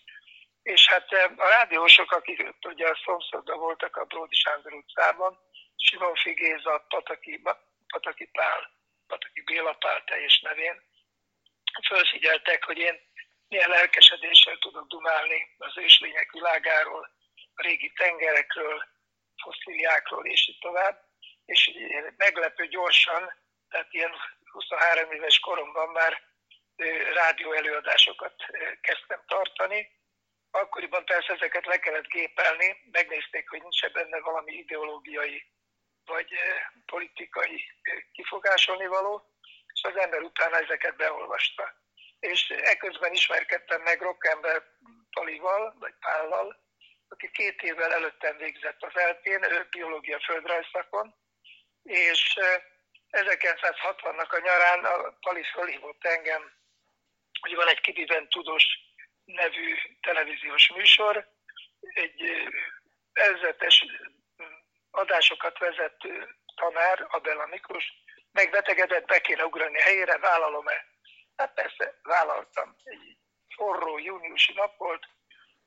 [0.64, 5.40] és hát a rádiósok, akik ugye a szomszédban voltak a Bródi Sándor utcában,
[5.76, 7.42] Simon Figéza, Pataki,
[7.88, 8.72] Pataki Pál,
[9.08, 10.82] Pataki Béla Pál teljes nevén,
[11.88, 13.00] felfigyeltek, hogy én
[13.48, 17.10] milyen lelkesedéssel tudok dumálni az őslények világáról,
[17.56, 18.88] a régi tengerekről,
[19.42, 21.08] fosszíliákról és így tovább.
[21.46, 21.72] És
[22.18, 23.34] meglepő gyorsan,
[23.70, 24.12] tehát ilyen
[24.52, 26.22] 23 éves koromban már
[27.14, 28.34] rádió előadásokat
[28.82, 29.98] kezdtem tartani.
[30.52, 35.44] Akkoriban persze ezeket le kellett gépelni, megnézték, hogy nincs benne valami ideológiai
[36.06, 36.34] vagy
[36.86, 37.64] politikai
[38.12, 39.34] kifogásolni való,
[39.74, 41.74] és az ember utána ezeket beolvasta.
[42.20, 44.64] És ekközben ismerkedtem meg Rockember
[45.10, 46.69] Palival, vagy Pállal,
[47.10, 51.16] aki két évvel előttem végzett az eltén, ő biológia földrajzszakon,
[51.84, 52.38] és
[53.12, 56.52] 1960-nak a nyarán a Pali fölhívott engem,
[57.42, 58.66] hogy van egy Kibiben Tudós
[59.26, 61.28] nevű televíziós műsor,
[61.80, 62.22] egy
[63.14, 63.86] előzetes
[64.92, 67.86] adásokat vezető tanár, Abela Miklós,
[68.32, 70.86] megbetegedett, be kéne ugrani helyére, vállalom-e?
[71.36, 72.76] Hát persze, vállaltam.
[72.84, 73.18] Egy
[73.56, 75.08] forró júniusi nap volt,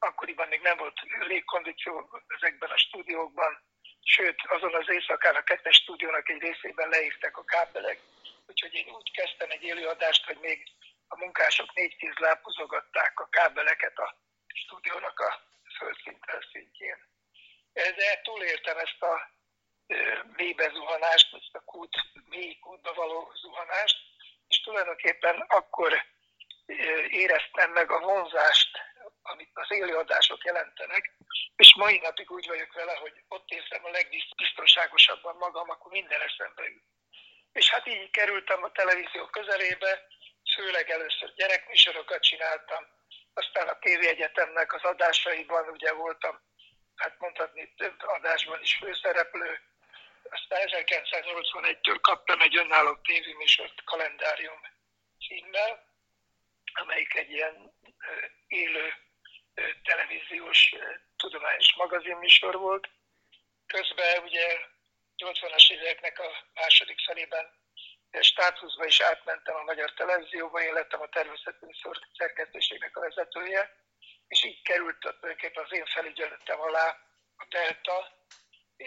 [0.03, 3.63] akkoriban még nem volt légkondíció ezekben a stúdiókban,
[4.05, 8.01] sőt, azon az éjszakán a kettes stúdiónak egy részében leírták a kábelek,
[8.47, 10.69] úgyhogy én úgy kezdtem egy élőadást, hogy még
[11.09, 15.41] a munkások négy tíz lápozogatták a kábeleket a stúdiónak a
[15.77, 16.99] földszint szintjén.
[17.73, 19.31] De túléltem ezt a
[20.37, 21.97] mélybe zuhanást, ezt a kút,
[22.29, 23.97] mély kútba való zuhanást,
[24.49, 26.05] és tulajdonképpen akkor
[27.09, 28.79] éreztem meg a vonzást,
[29.23, 31.12] amit az élőadások jelentenek,
[31.57, 36.68] és mai napig úgy vagyok vele, hogy ott érzem a legbiztonságosabban magam, akkor minden eszembe
[36.68, 36.85] jut.
[37.53, 40.07] És hát így kerültem a televízió közelébe,
[40.55, 42.87] főleg először gyerekműsorokat csináltam,
[43.35, 46.41] aztán a TV Egyetemnek az adásaiban ugye voltam,
[46.97, 49.61] hát mondhatni több adásban is főszereplő,
[50.31, 54.61] aztán 1981-től kaptam egy önálló tévéműsort kalendárium
[55.27, 55.91] címmel,
[56.73, 57.73] amelyik egy ilyen
[58.47, 58.95] élő
[59.83, 60.75] televíziós
[61.17, 62.89] tudományos magazinműsor volt.
[63.67, 64.47] Közben ugye
[65.17, 67.61] 80-as éveknek a második felében
[68.21, 73.77] státuszba is átmentem a Magyar Televízióba, én lettem a természetműsor szerkesztőségnek a vezetője,
[74.29, 76.89] és így került tulajdonképpen az én felügyeletem alá
[77.37, 78.21] a Delta,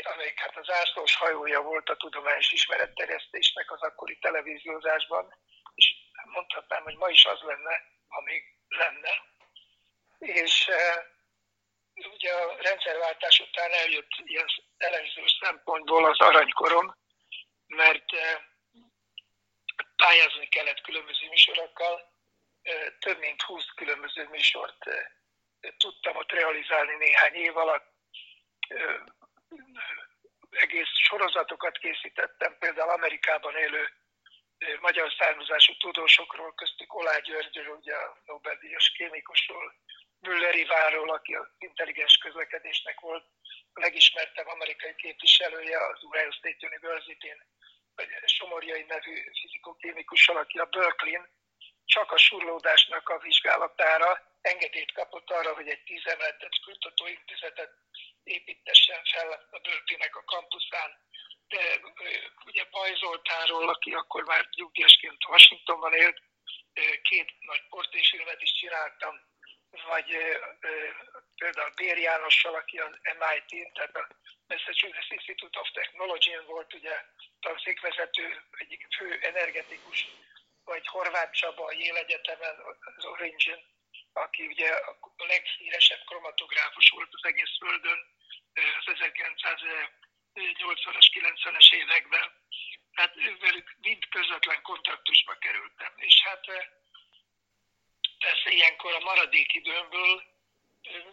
[0.04, 5.36] amelyik hát az ászlós hajója volt a tudományos ismeretterjesztésnek az akkori televíziózásban,
[5.76, 5.94] és
[6.24, 9.10] mondhatnám, hogy ma is az lenne, ha még lenne.
[10.20, 11.06] És e,
[11.94, 14.48] ugye a rendszerváltás után eljött ilyen
[14.78, 16.96] televíziós szempontból az aranykorom,
[17.68, 18.50] mert e,
[19.96, 22.14] pályázni kellett különböző műsorokkal,
[22.62, 24.78] e, több mint 20 különböző műsort
[25.78, 27.94] tudtam ott realizálni néhány év alatt,
[30.50, 33.90] egész sorozatokat készítettem, például Amerikában élő
[34.80, 39.74] magyar származású tudósokról, köztük Olá Györgyről, ugye a Nobel-díjas kémikusról,
[40.26, 43.26] Müller Ivánról, aki az intelligens közlekedésnek volt
[43.74, 47.40] a legismertebb amerikai képviselője az Ohio State University-n,
[47.96, 51.30] vagy Somorjai nevű fizikokémikussal, aki a Berkeley-n
[51.86, 57.72] csak a surlódásnak a vizsgálatára engedélyt kapott arra, hogy egy tízemeletes kutatóintézetet
[58.24, 61.04] építessen fel a Berkeley-nek a kampuszán.
[61.48, 61.80] De
[62.46, 66.22] ugye Baj Zoltánról, aki akkor már nyugdíjasként Washingtonban élt,
[67.02, 69.22] két nagy portésfilmet is csináltam,
[69.82, 70.18] vagy
[71.36, 74.08] például Bér Jánossal, aki az MIT, tehát a
[74.48, 77.02] Massachusetts Institute of Technology-n volt ugye
[77.40, 80.08] tanszékvezető, egyik fő energetikus,
[80.64, 82.56] vagy Horváth Csaba a Yale Egyetemen,
[82.96, 83.60] az Orange-en,
[84.14, 88.00] aki ugye a leghíresebb kromatográfus volt az egész Földön
[88.80, 88.86] az
[90.34, 92.44] 1980-as, 90-es években.
[92.94, 95.94] Hát velük mind közvetlen kontaktusba kerültem.
[95.96, 96.46] És hát
[98.20, 100.24] persze ilyenkor a maradék időmből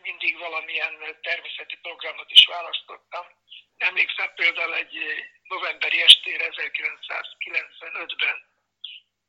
[0.02, 3.26] mindig valamilyen természeti programot is választottam.
[3.76, 4.98] Emlékszem például egy
[5.42, 8.50] novemberi estére 1995-ben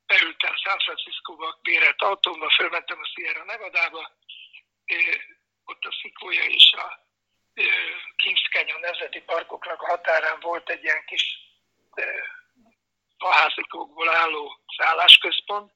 [0.05, 4.11] beültem San Francisco-ba, bérelt autómba, fölmentem a Sierra Nevada-ba,
[5.65, 7.01] ott a Szikója és a
[8.15, 11.37] Kings Canyon nemzeti parkoknak a határán volt egy ilyen kis
[13.17, 15.71] faházikókból álló szállásközpont,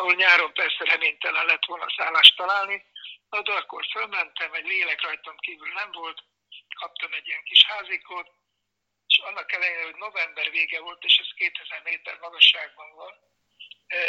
[0.00, 2.84] ahol nyáron persze reménytelen lett volna szállást találni,
[3.30, 6.18] de akkor fölmentem, egy lélek rajtam kívül nem volt,
[6.80, 8.28] kaptam egy ilyen kis házikót,
[9.06, 13.12] és annak ellenére, hogy november vége volt, és ez 2000 méter magasságban van,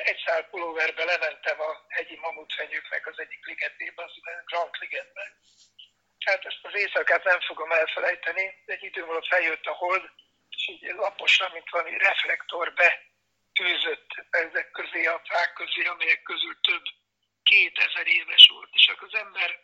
[0.04, 4.14] egy szál pulóverbe lementem a hegyi mamutfenyőknek az egyik ligetébe, az
[4.46, 5.36] Grand Ligetbe.
[6.26, 10.10] Hát ezt az éjszakát nem fogom elfelejteni, egy idő múlva feljött a hold,
[10.50, 12.74] és így laposan, mint valami reflektor
[13.54, 16.84] betűzött ezek közé, a fák közé, amelyek közül több
[17.43, 18.70] kétezer éves volt.
[18.72, 19.60] És akkor az ember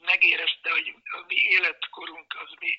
[0.00, 2.78] megérezte, hogy a mi életkorunk, az mi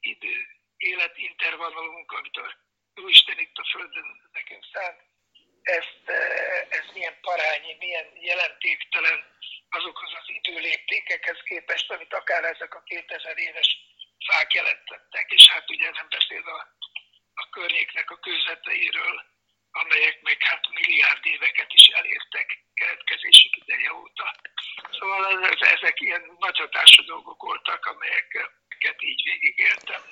[0.00, 0.46] idő,
[0.76, 2.56] életintervallumunk, amit a
[2.94, 5.00] Jóisten itt a Földön nekünk szánt,
[5.62, 9.24] ezt, eh, ez milyen parányi, milyen jelentéktelen
[9.68, 13.76] azokhoz az időléptékekhez képest, amit akár ezek a 2000 éves
[14.26, 16.76] fák jelentettek, és hát ugye nem beszél a,
[17.42, 19.16] a környéknek a közveteiről,
[19.70, 24.26] amelyek meg hát milliárd éveket is elértek keletkezésük ideje óta.
[24.98, 30.02] Szóval ez, ezek ilyen nagy hatású dolgok voltak, amelyeket így végigéltem.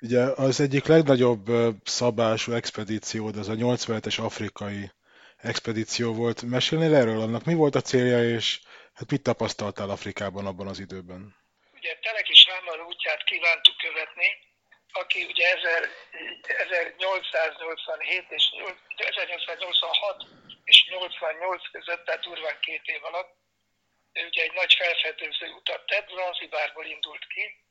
[0.00, 1.46] Ugye az egyik legnagyobb
[1.84, 4.90] szabású expedíciód az a 87-es afrikai
[5.36, 6.42] expedíció volt.
[6.42, 7.44] Mesélnél erről annak?
[7.44, 8.60] Mi volt a célja, és
[8.94, 11.36] hát mit tapasztaltál Afrikában abban az időben?
[11.72, 14.28] Ugye Teleki Sámmal útját kívántuk követni,
[14.96, 15.54] aki ugye
[16.42, 18.44] 1887 és
[18.96, 20.24] 1886
[20.64, 23.34] és 88 között, tehát durván két év alatt,
[24.12, 27.62] ugye egy nagy felfedező utat tett, Zanzibárból indult ki,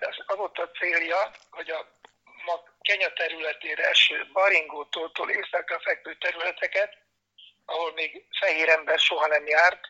[0.00, 1.98] az volt a célja, hogy a
[2.44, 6.96] ma Kenya területére eső Baringótól északra fekvő területeket,
[7.64, 9.80] ahol még fehér ember soha nem járt,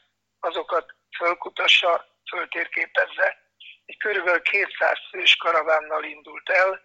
[0.40, 3.45] azokat fölkutassa, föltérképezze.
[3.86, 6.84] Egy körülbelül 200 fős karavánnal indult el,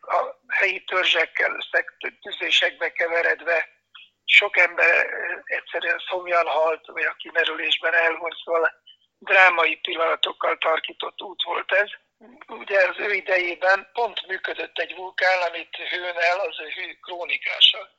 [0.00, 1.56] a helyi törzsekkel,
[2.22, 3.68] tüzésekbe keveredve,
[4.24, 5.06] sok ember
[5.44, 8.72] egyszerűen szomjan halt, vagy a kimerülésben elhunyt, szóval
[9.18, 11.90] drámai pillanatokkal tarkított út volt ez
[12.48, 15.76] ugye az ő idejében pont működött egy vulkán, amit
[16.16, 17.90] el, az a hő krónikása.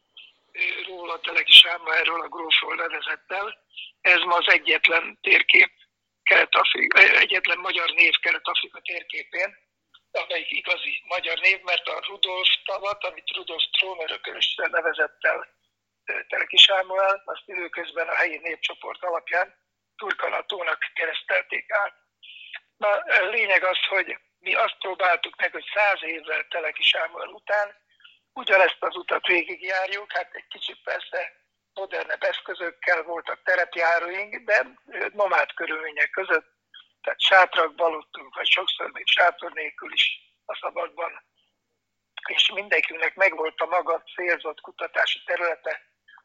[0.87, 3.57] Róla Teleki Sáma erről a grófról nevezett el.
[4.01, 5.71] Ez ma az egyetlen térkép,
[7.19, 9.57] Egyetlen magyar név Kelet-Afrika térképén,
[10.11, 15.57] amelyik igazi magyar név, mert a Rudolf tavat, amit Rudolf Tróner ökörössel nevezett el
[16.27, 19.55] Teleki Sámuel, azt időközben a helyi népcsoport alapján
[19.97, 21.93] Turkanatónak keresztelték át.
[22.77, 27.75] Na, lényeg az, hogy mi azt próbáltuk meg, hogy száz évvel Teleki Sámuel után
[28.33, 31.31] ugyanezt az utat végigjárjuk, hát egy kicsit persze
[31.79, 34.67] modernebb eszközökkel voltak terepjáróink, de
[35.13, 36.47] nomád körülmények között,
[37.01, 40.05] tehát sátrakba aludtunk, vagy sokszor még sátor nélkül is
[40.45, 41.23] a szabadban,
[42.27, 45.81] és mindenkinek megvolt a maga célzott kutatási területe,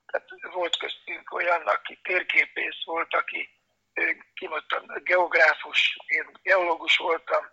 [0.06, 3.48] tehát volt köztünk olyan, aki térképész volt, aki
[4.34, 7.44] kimondtam, geográfus, én geológus voltam,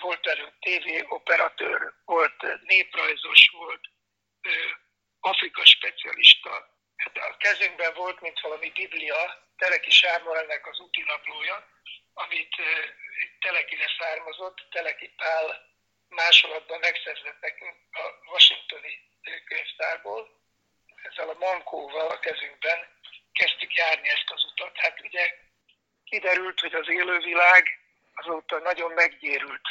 [0.00, 3.80] volt előtt TV-operatőr, volt néprajzos, volt
[5.20, 6.78] Afrika specialista.
[7.02, 11.68] Hát a kezünkben volt, mint valami biblia, Teleki Sármorelnek az útinaplója,
[12.14, 12.54] amit
[13.40, 15.68] Telekire származott, Teleki Pál
[16.08, 18.92] másolatban megszerzett nekünk a washingtoni
[19.44, 20.38] könyvtárból.
[21.02, 22.78] Ezzel a mankóval a kezünkben
[23.32, 24.78] kezdtük járni ezt az utat.
[24.78, 25.34] Hát ugye
[26.04, 27.78] kiderült, hogy az élővilág
[28.14, 29.68] azóta nagyon meggyérült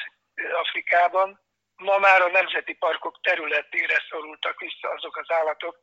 [0.53, 1.39] Afrikában.
[1.75, 5.77] Ma már a nemzeti parkok területére szorultak vissza azok az állatok,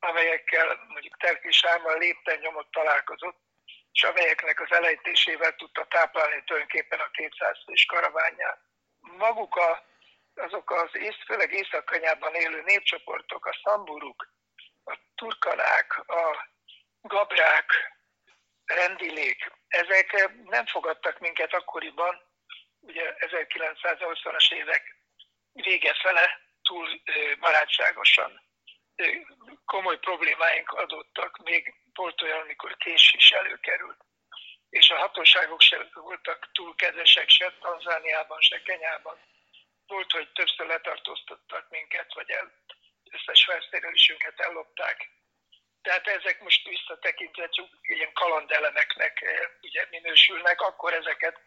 [0.00, 3.38] amelyekkel mondjuk Terkésármal lépten nyomott találkozott,
[3.92, 8.60] és amelyeknek az elejtésével tudta táplálni tulajdonképpen a 200 fős karaványát.
[9.00, 9.84] Maguk a,
[10.34, 12.00] azok az ész, főleg észak
[12.32, 14.28] élő népcsoportok, a szamburuk,
[14.84, 16.48] a turkanák, a
[17.02, 17.96] gabrák,
[18.64, 22.20] rendilék, ezek nem fogadtak minket akkoriban,
[22.80, 24.96] ugye 1980-as évek
[25.52, 26.88] vége fele túl
[27.40, 28.45] barátságosan.
[29.64, 33.96] Komoly problémáink adottak, még volt olyan, amikor kés is előkerült.
[34.70, 39.18] És a hatóságok sem voltak túl kedvesek se Tanzániában, se Kenyában.
[39.86, 42.52] Volt, hogy többször letartóztattak minket, vagy el,
[43.10, 45.10] összes felszerelésünket ellopták.
[45.82, 47.48] Tehát ezek most visszatekintve
[47.82, 49.24] ilyen kalandelemeknek
[49.60, 51.40] ugye minősülnek, akkor ezeket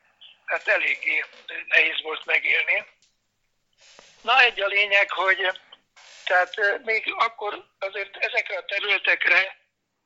[0.45, 1.23] hát eléggé
[1.67, 2.85] nehéz volt megélni.
[4.21, 5.59] Na egy a lényeg, hogy
[6.29, 9.57] tehát még akkor azért ezekre a területekre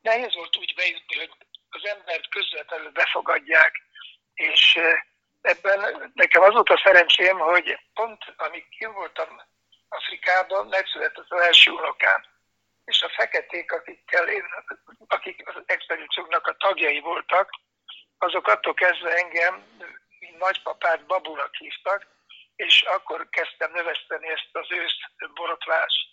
[0.01, 1.31] nehéz volt úgy bejutni, hogy
[1.69, 3.71] az embert közvetlenül befogadják,
[4.33, 4.79] és
[5.41, 9.41] ebben nekem az volt a szerencsém, hogy pont amíg én voltam
[9.89, 12.25] Afrikában, megszületett az első unokám.
[12.85, 14.45] És a feketék, akikkel én,
[15.07, 17.49] akik az expedícióknak a tagjai voltak,
[18.17, 19.63] azok attól kezdve engem
[20.37, 22.07] nagypapát babunak hívtak,
[22.55, 26.11] és akkor kezdtem növeszteni ezt az ősz borotvás,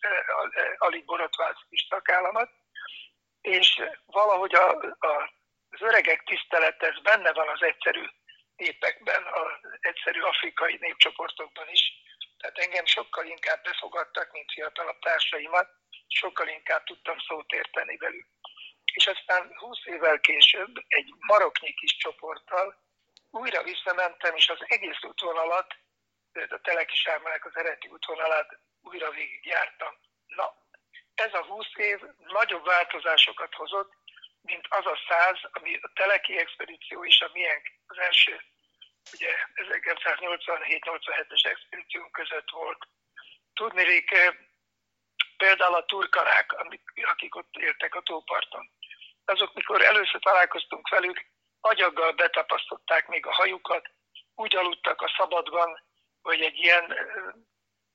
[0.79, 2.51] alig borotvás kis takállamat,
[3.41, 4.69] és valahogy a,
[4.99, 5.33] a,
[5.71, 8.05] az öregek tisztelet, ez benne van az egyszerű
[8.57, 11.93] népekben, az egyszerű afrikai népcsoportokban is.
[12.39, 15.69] Tehát engem sokkal inkább befogadtak, mint fiatalabb társaimat,
[16.07, 18.27] sokkal inkább tudtam szót érteni velük.
[18.95, 22.75] És aztán 20 évvel később egy maroknyi kis csoporttal
[23.31, 25.75] újra visszamentem, és az egész útvonalat,
[26.33, 27.09] a Teleki
[27.43, 29.95] az eredeti útvonalát újra végigjártam.
[30.27, 30.55] Na,
[31.15, 33.93] ez a 20 év nagyobb változásokat hozott,
[34.43, 38.41] mint az a száz, ami a Teleki expedíció is a miénk az első,
[39.13, 42.87] ugye 1987-87-es expedíciónk között volt.
[43.55, 44.35] Tudnék, eh,
[45.37, 46.53] például a turkarák,
[47.03, 48.71] akik ott éltek a tóparton,
[49.25, 51.25] azok, mikor először találkoztunk velük,
[51.61, 53.91] agyaggal betapasztották még a hajukat,
[54.35, 55.90] úgy aludtak a szabadban,
[56.23, 56.95] hogy egy ilyen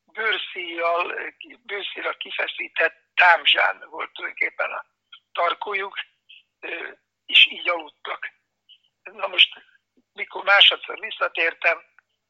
[0.05, 4.86] bőrszíjjal, bőrszíjra kifeszített támzsán volt tulajdonképpen a
[5.32, 5.99] tarkójuk,
[7.26, 8.32] és így aludtak.
[9.03, 9.49] Na most,
[10.13, 11.84] mikor másodszor visszatértem,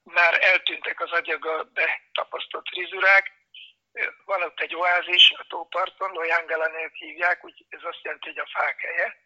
[0.03, 3.31] már eltűntek az agyaggal betapasztott frizurák,
[4.25, 8.79] van ott egy oázis a tóparton, Lojangalanél hívják, úgy ez azt jelenti, hogy a fák
[8.81, 9.17] helye,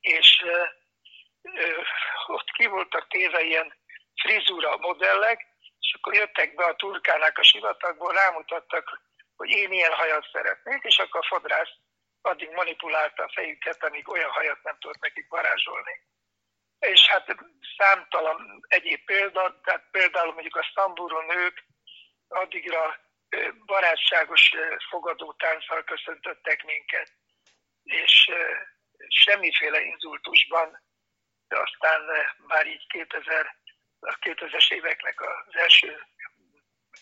[0.00, 0.44] és
[2.26, 3.74] ott ki voltak téve ilyen
[4.22, 5.46] frizura modellek,
[5.80, 9.00] és akkor jöttek be a turkának a sivatagból, rámutattak,
[9.36, 11.74] hogy én ilyen hajat szeretnék, és akkor a fodrász
[12.20, 16.00] addig manipulálta a fejüket, amíg olyan hajat nem tudott nekik varázsolni.
[16.78, 17.36] És hát
[17.76, 21.64] számtalan egyéb példa, tehát például mondjuk a szambúró nők
[22.28, 22.96] addigra
[23.66, 24.52] barátságos
[24.88, 27.12] fogadó tánccal köszöntöttek minket,
[27.82, 28.30] és
[29.08, 30.82] semmiféle inzultusban,
[31.48, 32.00] de aztán
[32.46, 33.56] már így 2000,
[34.00, 36.06] a 2000-es éveknek az első,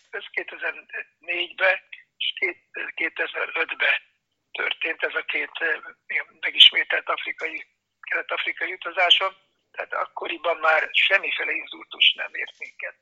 [0.09, 1.79] ez 2004-ben
[2.17, 2.33] és
[2.95, 3.97] 2005-ben
[4.51, 5.51] történt ez a két
[6.39, 7.65] megismételt afrikai,
[7.99, 9.33] kelet-afrikai utazáson,
[9.71, 12.95] tehát akkoriban már semmiféle inzultus nem ért minket.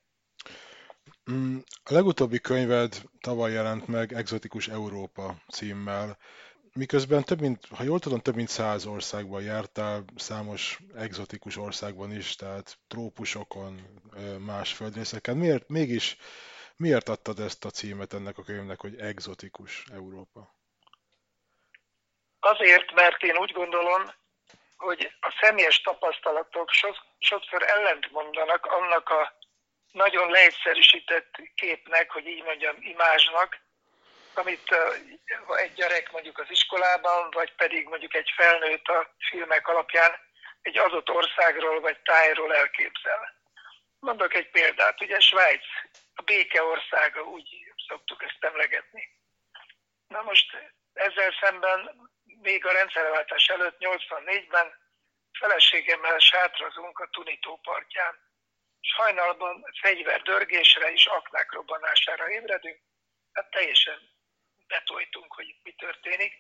[1.32, 6.18] Mm, a legutóbbi könyved tavaly jelent meg Exotikus Európa címmel.
[6.74, 12.36] Miközben több mint, ha jól tudom, több mint száz országban jártál, számos exotikus országban is,
[12.36, 14.02] tehát trópusokon,
[14.40, 15.38] más földrészeken.
[15.38, 16.18] Miért mégis
[16.76, 20.54] Miért adtad ezt a címet ennek a könyvnek, hogy Exotikus Európa?
[22.40, 24.14] Azért, mert én úgy gondolom,
[24.78, 26.70] hogy a személyes tapasztalatok
[27.20, 29.34] sokszor ellent mondanak annak a
[29.92, 33.60] nagyon leegyszerűsített képnek, hogy így mondjam, imázsnak,
[34.38, 34.76] amit
[35.56, 40.12] egy gyerek mondjuk az iskolában, vagy pedig mondjuk egy felnőtt a filmek alapján
[40.62, 43.42] egy adott országról vagy tájról elképzel.
[44.00, 45.66] Mondok egy példát, ugye Svájc,
[46.16, 49.10] a béke országa, úgy szoktuk ezt emlegetni.
[50.08, 50.58] Na most
[50.94, 52.10] ezzel szemben
[52.42, 54.82] még a rendszerváltás előtt, 84-ben
[55.40, 58.32] feleségemmel sátrazunk a Tunitó partján.
[58.80, 62.80] És hajnalban fegyverdörgésre és aknák robbanására ébredünk,
[63.34, 64.13] hát teljesen
[64.68, 66.34] betoltunk, hogy mi történik.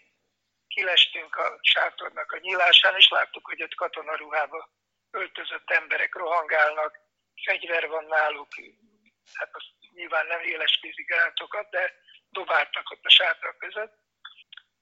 [0.67, 4.69] Kilestünk a sátornak a nyílásán, és láttuk, hogy ott katonaruhába
[5.11, 6.99] öltözött emberek rohangálnak,
[7.45, 8.47] fegyver van náluk,
[9.33, 11.93] hát azt nyilván nem éles kézigátokat, de
[12.29, 13.93] dobáltak ott a sátrak között.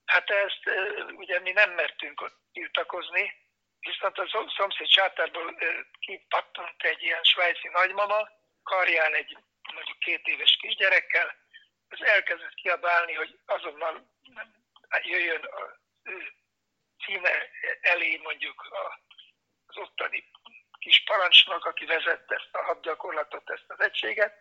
[0.05, 0.69] Hát ezt
[1.15, 3.33] ugye mi nem mertünk ott tiltakozni,
[3.79, 5.57] viszont a szomszéd sátorból
[5.99, 8.29] kipattant egy ilyen svájci nagymama,
[8.63, 9.37] karján egy
[9.73, 11.35] mondjuk két éves kisgyerekkel,
[11.91, 14.09] az elkezdett kiabálni, hogy azonnal
[15.01, 15.61] jöjjön a
[17.05, 17.31] címe
[17.81, 18.65] elé mondjuk
[19.67, 20.29] az ottani
[20.79, 24.33] kis parancsnok, aki vezette ezt a hadgyakorlatot, ezt az egységet.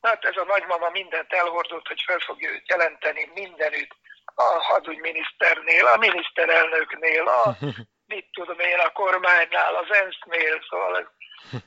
[0.00, 3.94] Hát ez a nagymama mindent elhordott, hogy fel fogja őt jelenteni mindenütt,
[4.34, 7.56] a hadügyminiszternél, a miniszterelnöknél, a
[8.14, 11.14] mit tudom én, a kormánynál, az ENSZ-nél, szóval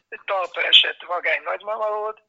[0.10, 2.22] ez talpa esett vagány nagymama volt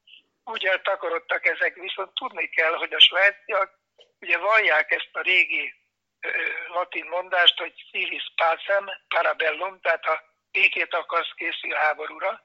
[0.45, 3.79] úgy eltakarodtak ezek, viszont tudni kell, hogy a svájciak
[4.21, 5.75] ugye vallják ezt a régi
[6.21, 6.29] ö,
[6.69, 12.45] latin mondást, hogy civis pacem parabellum, tehát a békét akarsz készül háborúra,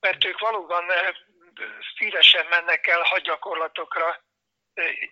[0.00, 0.84] mert ők valóban
[1.96, 4.26] szívesen mennek el hadgyakorlatokra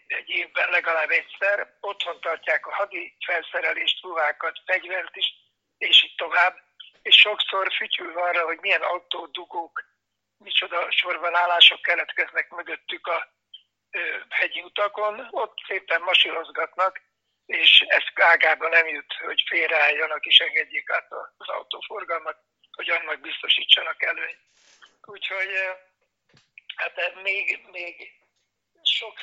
[0.07, 5.35] egy évben legalább egyszer, otthon tartják a hadi felszerelést, ruhákat, fegyvert is,
[5.79, 6.57] és így tovább,
[7.03, 9.85] és sokszor fütyül arra, hogy milyen autódugók
[10.39, 13.35] micsoda sorbanállások keletkeznek mögöttük a
[14.29, 17.01] hegyi utakon, ott szépen masírozgatnak,
[17.47, 22.39] és ez ágában nem jut, hogy félreálljanak és engedjék át az autóforgalmat,
[22.71, 24.37] hogy annak biztosítsanak előny.
[25.03, 25.51] Úgyhogy
[26.77, 28.13] hát még, még
[28.83, 29.15] sok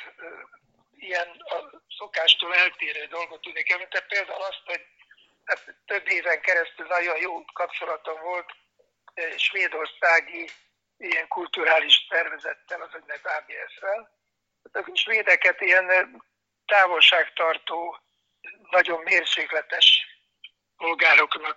[0.96, 4.04] ilyen a szokástól eltérő dolgot tudnék említeni.
[4.08, 4.86] Például azt, hogy
[5.44, 8.52] hát több éven keresztül nagyon jó kapcsolatom volt
[9.36, 10.50] svédországi
[10.96, 14.10] ilyen kulturális szervezettel, az úgynevezett ABS-vel.
[14.72, 16.22] A svédeket ilyen
[16.66, 17.98] távolságtartó,
[18.70, 20.06] nagyon mérsékletes
[20.76, 21.56] polgároknak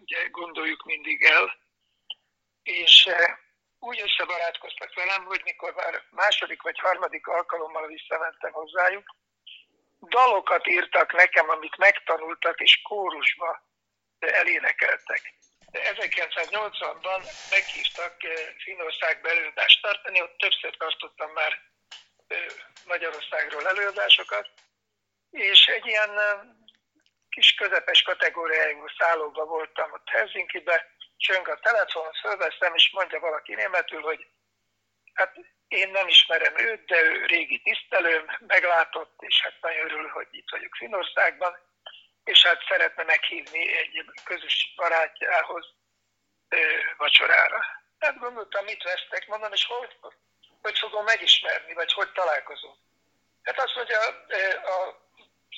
[0.00, 1.56] ugye, gondoljuk mindig el,
[2.62, 3.08] és
[3.78, 9.16] úgy összebarátkoztak velem, hogy mikor már második vagy harmadik alkalommal visszamentem hozzájuk,
[10.00, 13.62] dalokat írtak nekem, amit megtanultak, és kórusba
[14.18, 15.34] elénekeltek.
[15.72, 21.58] 1980-ban meghívtak eh, Finnországba előadást tartani, ott többször tartottam már
[22.26, 22.46] eh,
[22.84, 24.48] Magyarországról előadásokat,
[25.30, 26.40] és egy ilyen eh,
[27.28, 34.02] kis közepes kategóriájú szállóba voltam ott Helsinki-be, csöng a telefon, fölveszem, és mondja valaki németül,
[34.02, 34.26] hogy
[35.14, 35.36] hát
[35.68, 40.50] én nem ismerem őt, de ő régi tisztelőm, meglátott, és hát nagyon örül, hogy itt
[40.50, 41.56] vagyok Finországban,
[42.24, 45.66] és hát szeretne meghívni egy közös barátjához
[46.48, 46.58] ö,
[46.96, 47.64] vacsorára.
[47.98, 49.96] Hát gondoltam, mit vesztek, mondom, és hogy,
[50.62, 52.76] hogy fogom megismerni, vagy hogy találkozunk.
[53.42, 54.00] Hát azt mondja,
[54.62, 55.08] a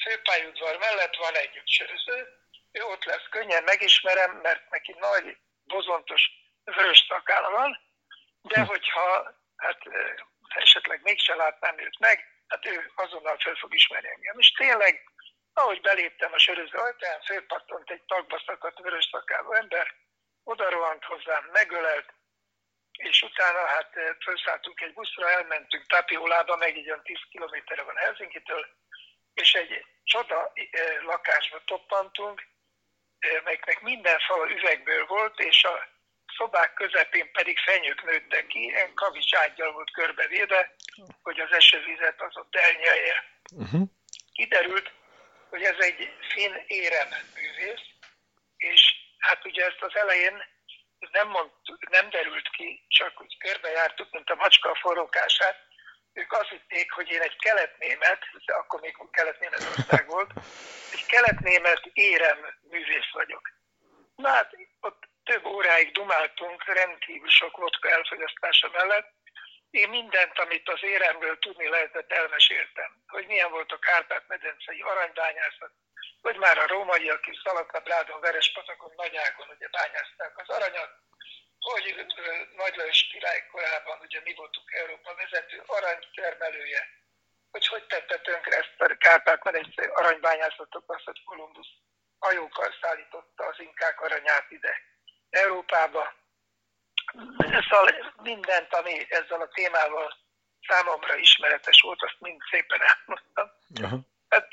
[0.04, 2.28] főpályudvar mellett van egy söröző,
[2.72, 5.36] ő ott lesz, könnyen megismerem, mert neki nagy,
[5.66, 6.22] bozontos,
[6.64, 7.80] vörös szakála van,
[8.42, 8.66] de hm.
[8.66, 9.78] hogyha hát
[10.48, 14.38] esetleg mégse látnám őt meg, hát ő azonnal fel fog ismerni engem.
[14.38, 15.10] És tényleg
[15.54, 19.94] ahogy beléptem a söröző ajtaján, fölpattant egy tagba szakadt vörös szakáló ember,
[20.44, 22.12] oda rohant hozzám, megölelt,
[22.98, 27.96] és utána hát eh, felszálltunk egy buszra, elmentünk Tapiolába, meg egy olyan 10 kilométerre van
[27.96, 28.66] Helsinki-től,
[29.34, 32.46] és egy csoda eh, lakásba toppantunk,
[33.18, 35.92] eh, meg minden fal üvegből volt, és a
[36.36, 40.74] szobák közepén pedig fenyők nőttek ki, ilyen kavics ágyjal volt körbevéve,
[41.22, 43.24] hogy az esővizet az ott elnyelje.
[43.52, 43.82] Uh-huh.
[44.32, 44.92] Kiderült,
[45.54, 47.86] hogy ez egy finn érem művész,
[48.56, 48.82] és
[49.18, 50.44] hát ugye ezt az elején
[51.10, 51.50] nem, mond,
[51.90, 55.56] nem derült ki, csak úgy körbejártuk, mint a macska a forrókását.
[56.12, 60.30] Ők azt hitték, hogy én egy keletnémet, de akkor még keletnémetország volt,
[60.92, 62.38] egy keletnémet érem
[62.70, 63.50] művész vagyok.
[64.16, 64.50] Na hát
[64.80, 69.12] ott több óráig dumáltunk, rendkívül sok vodka elfogyasztása mellett,
[69.74, 72.90] én mindent, amit az éremről tudni lehetett, elmeséltem.
[73.06, 75.72] Hogy milyen volt a Kárpát-medencei aranybányászat,
[76.22, 80.90] hogy már a rómaiak is Szalakabrádon, Verespatakon, Nagyágon ugye bányázták az aranyat,
[81.58, 82.06] hogy
[82.56, 86.88] Nagy Lajos király korában ugye mi voltunk Európa vezető aranytermelője,
[87.50, 91.72] hogy hogy tette tönkre ezt a Kárpát-medencei aranybányászatot, azt, hogy Kolumbusz
[92.18, 94.80] hajókkal szállította az inkák aranyát ide
[95.30, 96.14] Európába.
[97.68, 100.16] Szóval mindent, ami ezzel a témával
[100.66, 103.50] számomra ismeretes volt, azt mind szépen elmondtam.
[103.80, 104.00] Uh-huh.
[104.28, 104.48] Hát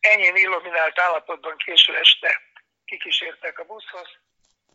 [0.00, 2.40] ennyi illuminált állapotban késő este
[2.84, 4.08] kikísértek a buszhoz,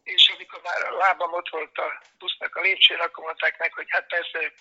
[0.03, 3.86] és amikor már a lábam ott volt a busznak a lépcsőn, akkor mondták meg, hogy
[3.89, 4.53] hát persze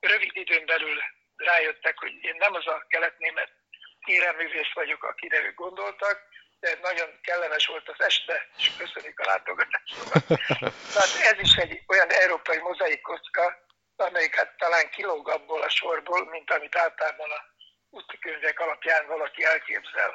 [0.00, 1.02] rövid időn belül
[1.36, 3.52] rájöttek, hogy én nem az a keletnémet
[4.04, 6.31] éreművész vagyok, akire ők gondoltak,
[6.62, 10.26] de nagyon kellemes volt az este, és köszönjük a látogatásokat.
[10.94, 13.44] Tehát ez is egy olyan európai mozaik kocka,
[13.96, 17.40] amelyik hát talán kilóg abból a sorból, mint amit általában a
[17.90, 20.10] útikönyvek alapján valaki elképzel.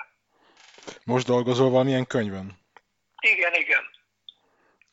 [1.04, 2.48] Most dolgozol valamilyen könyvön?
[3.20, 3.86] Igen, igen.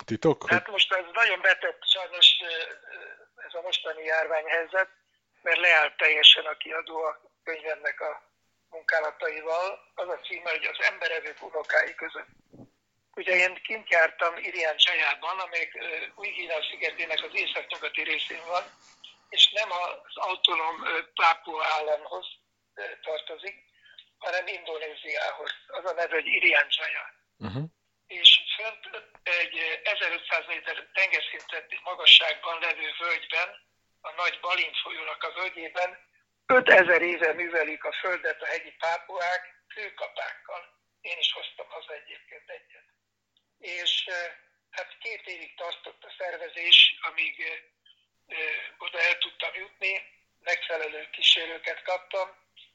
[0.05, 0.51] Titok?
[0.51, 2.37] Hát most ez nagyon betett sajnos
[3.47, 4.89] ez a mostani járványhelyzet,
[5.43, 8.34] mert leállt teljesen a kiadó a könyvemnek a
[8.75, 9.67] munkálataival.
[9.95, 12.33] Az a címe, hogy az emberevők unokái között.
[13.21, 15.73] Ugye én kint jártam Irián Csajában, amelyik
[16.15, 18.65] új Kína szigetének az északnyugati részén van,
[19.29, 20.77] és nem az autonóm
[21.15, 22.27] Pápua államhoz
[23.03, 23.57] tartozik,
[24.19, 25.53] hanem Indonéziához.
[25.67, 27.05] Az a neve, hogy Irián Csaja.
[27.39, 27.65] Uh-huh.
[28.07, 28.85] És fönt
[29.23, 33.49] egy 1500 méter tengerszintet magasságban levő völgyben,
[34.01, 35.99] a nagy Balint folyónak a völgyében
[36.47, 40.63] 5000 éve művelik a földet a hegyi pápuák főkapákkal.
[41.01, 42.85] Én is hoztam haza egyébként egyet.
[43.59, 44.09] És
[44.71, 47.35] hát két évig tartott a szervezés, amíg
[48.79, 50.03] oda el tudtam jutni,
[50.41, 52.29] megfelelő kísérőket kaptam,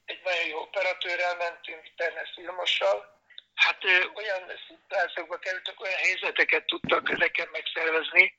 [0.05, 3.17] egy nagyon jó operatőrrel mentünk, Ternes Vilmossal.
[3.53, 8.37] Hát olyan szituációkba kerültek, olyan helyzeteket tudtak nekem megszervezni,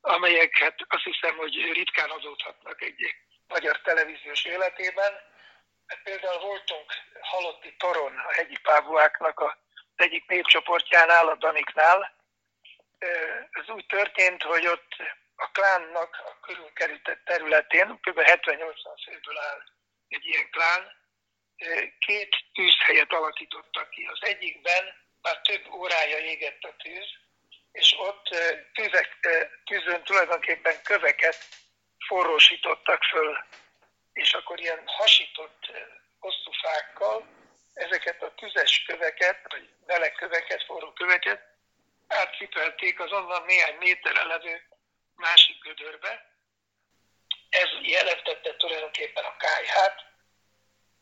[0.00, 3.14] amelyek hát azt hiszem, hogy ritkán adódhatnak egy
[3.48, 5.12] magyar televíziós életében.
[5.86, 9.58] Hát például voltunk halotti toron a hegyi pávuáknak a
[9.96, 12.16] egyik népcsoportjánál, a Daniknál.
[13.50, 14.96] Ez úgy történt, hogy ott
[15.36, 18.18] a klánnak a körülkerített területén, kb.
[18.18, 19.62] 70-80 főből áll
[20.08, 20.96] egy ilyen klán,
[21.98, 24.04] két tűzhelyet alakítottak ki.
[24.04, 24.84] Az egyikben
[25.22, 27.08] már több órája égett a tűz,
[27.72, 28.28] és ott
[28.72, 29.18] tűzek,
[29.64, 31.46] tűzön tulajdonképpen köveket
[32.08, 33.38] forrósítottak föl,
[34.12, 35.70] és akkor ilyen hasított
[36.18, 37.26] hosszú fákkal
[37.74, 41.40] ezeket a tüzes köveket, vagy meleg köveket, forró köveket
[42.08, 44.62] átcipelték az onnan néhány méterre levő
[45.14, 46.26] másik gödörbe.
[47.48, 50.06] Ez jelentette tulajdonképpen a kájhát,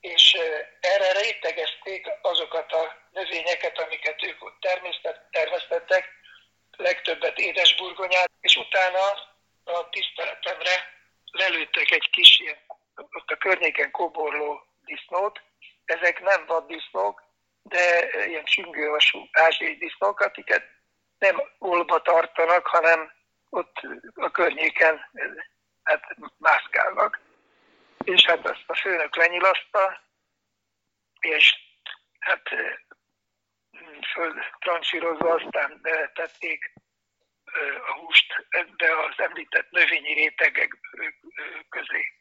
[0.00, 0.36] és
[0.80, 4.60] erre rétegezték azokat a növényeket, amiket ők ott
[5.30, 6.14] termesztettek,
[6.76, 9.34] legtöbbet édesburgonyát, és utána
[9.64, 10.95] a tiszteletemre
[11.38, 12.58] lelőttek egy kis ilyen,
[12.94, 15.40] ott a környéken koborló disznót.
[15.84, 17.22] Ezek nem vaddisznók,
[17.62, 20.64] de ilyen csüngővasú ázsiai disznók, akiket
[21.18, 23.12] nem olba tartanak, hanem
[23.50, 23.76] ott
[24.14, 25.10] a környéken
[25.82, 27.20] hát mászkálnak.
[28.04, 30.00] És hát azt a főnök lenyilaszta,
[31.20, 31.54] és
[32.18, 32.48] hát
[34.12, 35.80] földtranszírozva aztán
[36.14, 36.72] tették
[37.86, 40.76] a húst ebbe az említett növényi rétegek
[41.68, 42.12] közé.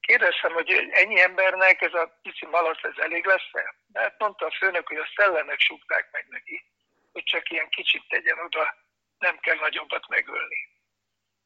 [0.00, 3.74] Kérdeztem, hogy ennyi embernek ez a pici malac, ez elég lesz-e?
[3.94, 6.64] Hát mondta a főnök, hogy a szellemek súgták meg neki,
[7.12, 8.74] hogy csak ilyen kicsit tegyen oda,
[9.18, 10.68] nem kell nagyobbat megölni.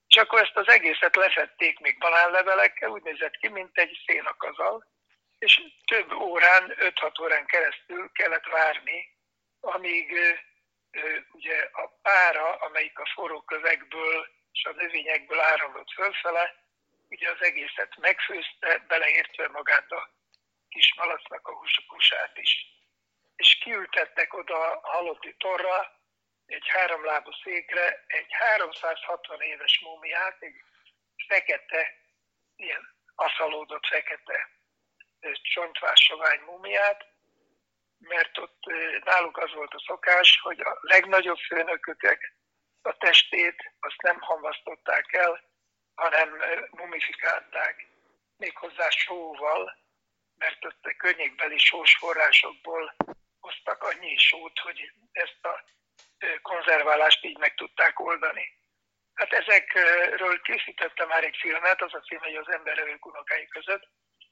[0.06, 4.86] És akkor ezt az egészet lefették még banánlevelekkel, úgy nézett ki, mint egy szénakazal,
[5.38, 9.08] és több órán, 5-6 órán keresztül kellett várni,
[9.60, 10.18] amíg
[11.32, 16.54] ugye a pára, amelyik a forró kövekből és a növényekből áramlott fölfele,
[17.08, 20.10] ugye az egészet megfőzte, beleértve magát a
[20.68, 22.66] kis malacnak a húsát is.
[23.36, 25.98] És kiültettek oda a halotti torra,
[26.46, 30.62] egy háromlábú székre, egy 360 éves múmiát, egy
[31.28, 31.94] fekete,
[32.56, 34.48] ilyen aszalódott fekete
[35.42, 37.09] csontvásovány múmiát,
[38.00, 38.64] mert ott
[39.04, 42.34] náluk az volt a szokás, hogy a legnagyobb főnököknek
[42.82, 45.42] a testét azt nem hamvasztották el,
[45.94, 47.86] hanem mumifikálták
[48.36, 49.78] méghozzá sóval,
[50.38, 52.96] mert ott a környékbeli sós forrásokból
[53.40, 55.64] hoztak annyi sót, hogy ezt a
[56.42, 58.58] konzerválást így meg tudták oldani.
[59.14, 63.88] Hát ezekről készítettem már egy filmet, az a cím, hogy az emberevők unokái között,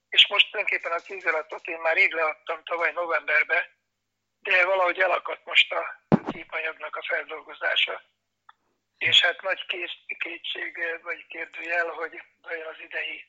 [0.09, 3.70] és most tulajdonképpen a címziratot én már így leadtam tavaly novemberbe,
[4.40, 5.82] de valahogy elakadt most a
[6.30, 8.02] címanyagnak a feldolgozása.
[8.98, 9.66] És hát nagy
[10.18, 13.26] kétség vagy kérdőjel, hogy vajon az idei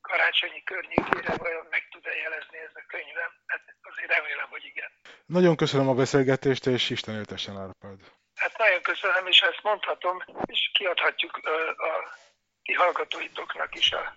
[0.00, 3.30] karácsonyi környékére vajon meg tud-e jelezni ez a könyvem.
[3.46, 4.90] Hát azért remélem, hogy igen.
[5.26, 8.00] Nagyon köszönöm a beszélgetést, és Isten éltessen Árpád.
[8.34, 12.18] Hát nagyon köszönöm, és ezt mondhatom, és kiadhatjuk a
[12.62, 14.14] ti hallgatóitoknak is a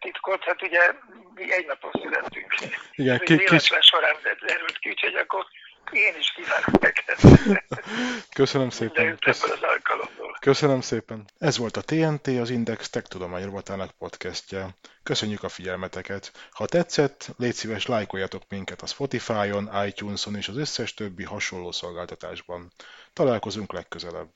[0.00, 0.44] titkot.
[0.44, 0.80] Hát ugye
[1.34, 2.54] mi egy napon születtünk.
[2.92, 3.70] Igen, ki, kis...
[3.80, 5.46] során derült ki, úgyhogy akkor
[5.92, 7.18] én is kívánok neked.
[8.34, 9.18] Köszönöm szépen.
[9.18, 9.58] Köszönöm.
[10.40, 11.24] Köszönöm szépen.
[11.38, 14.68] Ez volt a TNT, az Index Tech Tudomány rovatának podcastje.
[15.02, 16.32] Köszönjük a figyelmeteket.
[16.50, 22.72] Ha tetszett, légy szíves lájkoljatok minket a Spotify-on, iTunes-on és az összes többi hasonló szolgáltatásban.
[23.12, 24.30] Találkozunk legközelebb.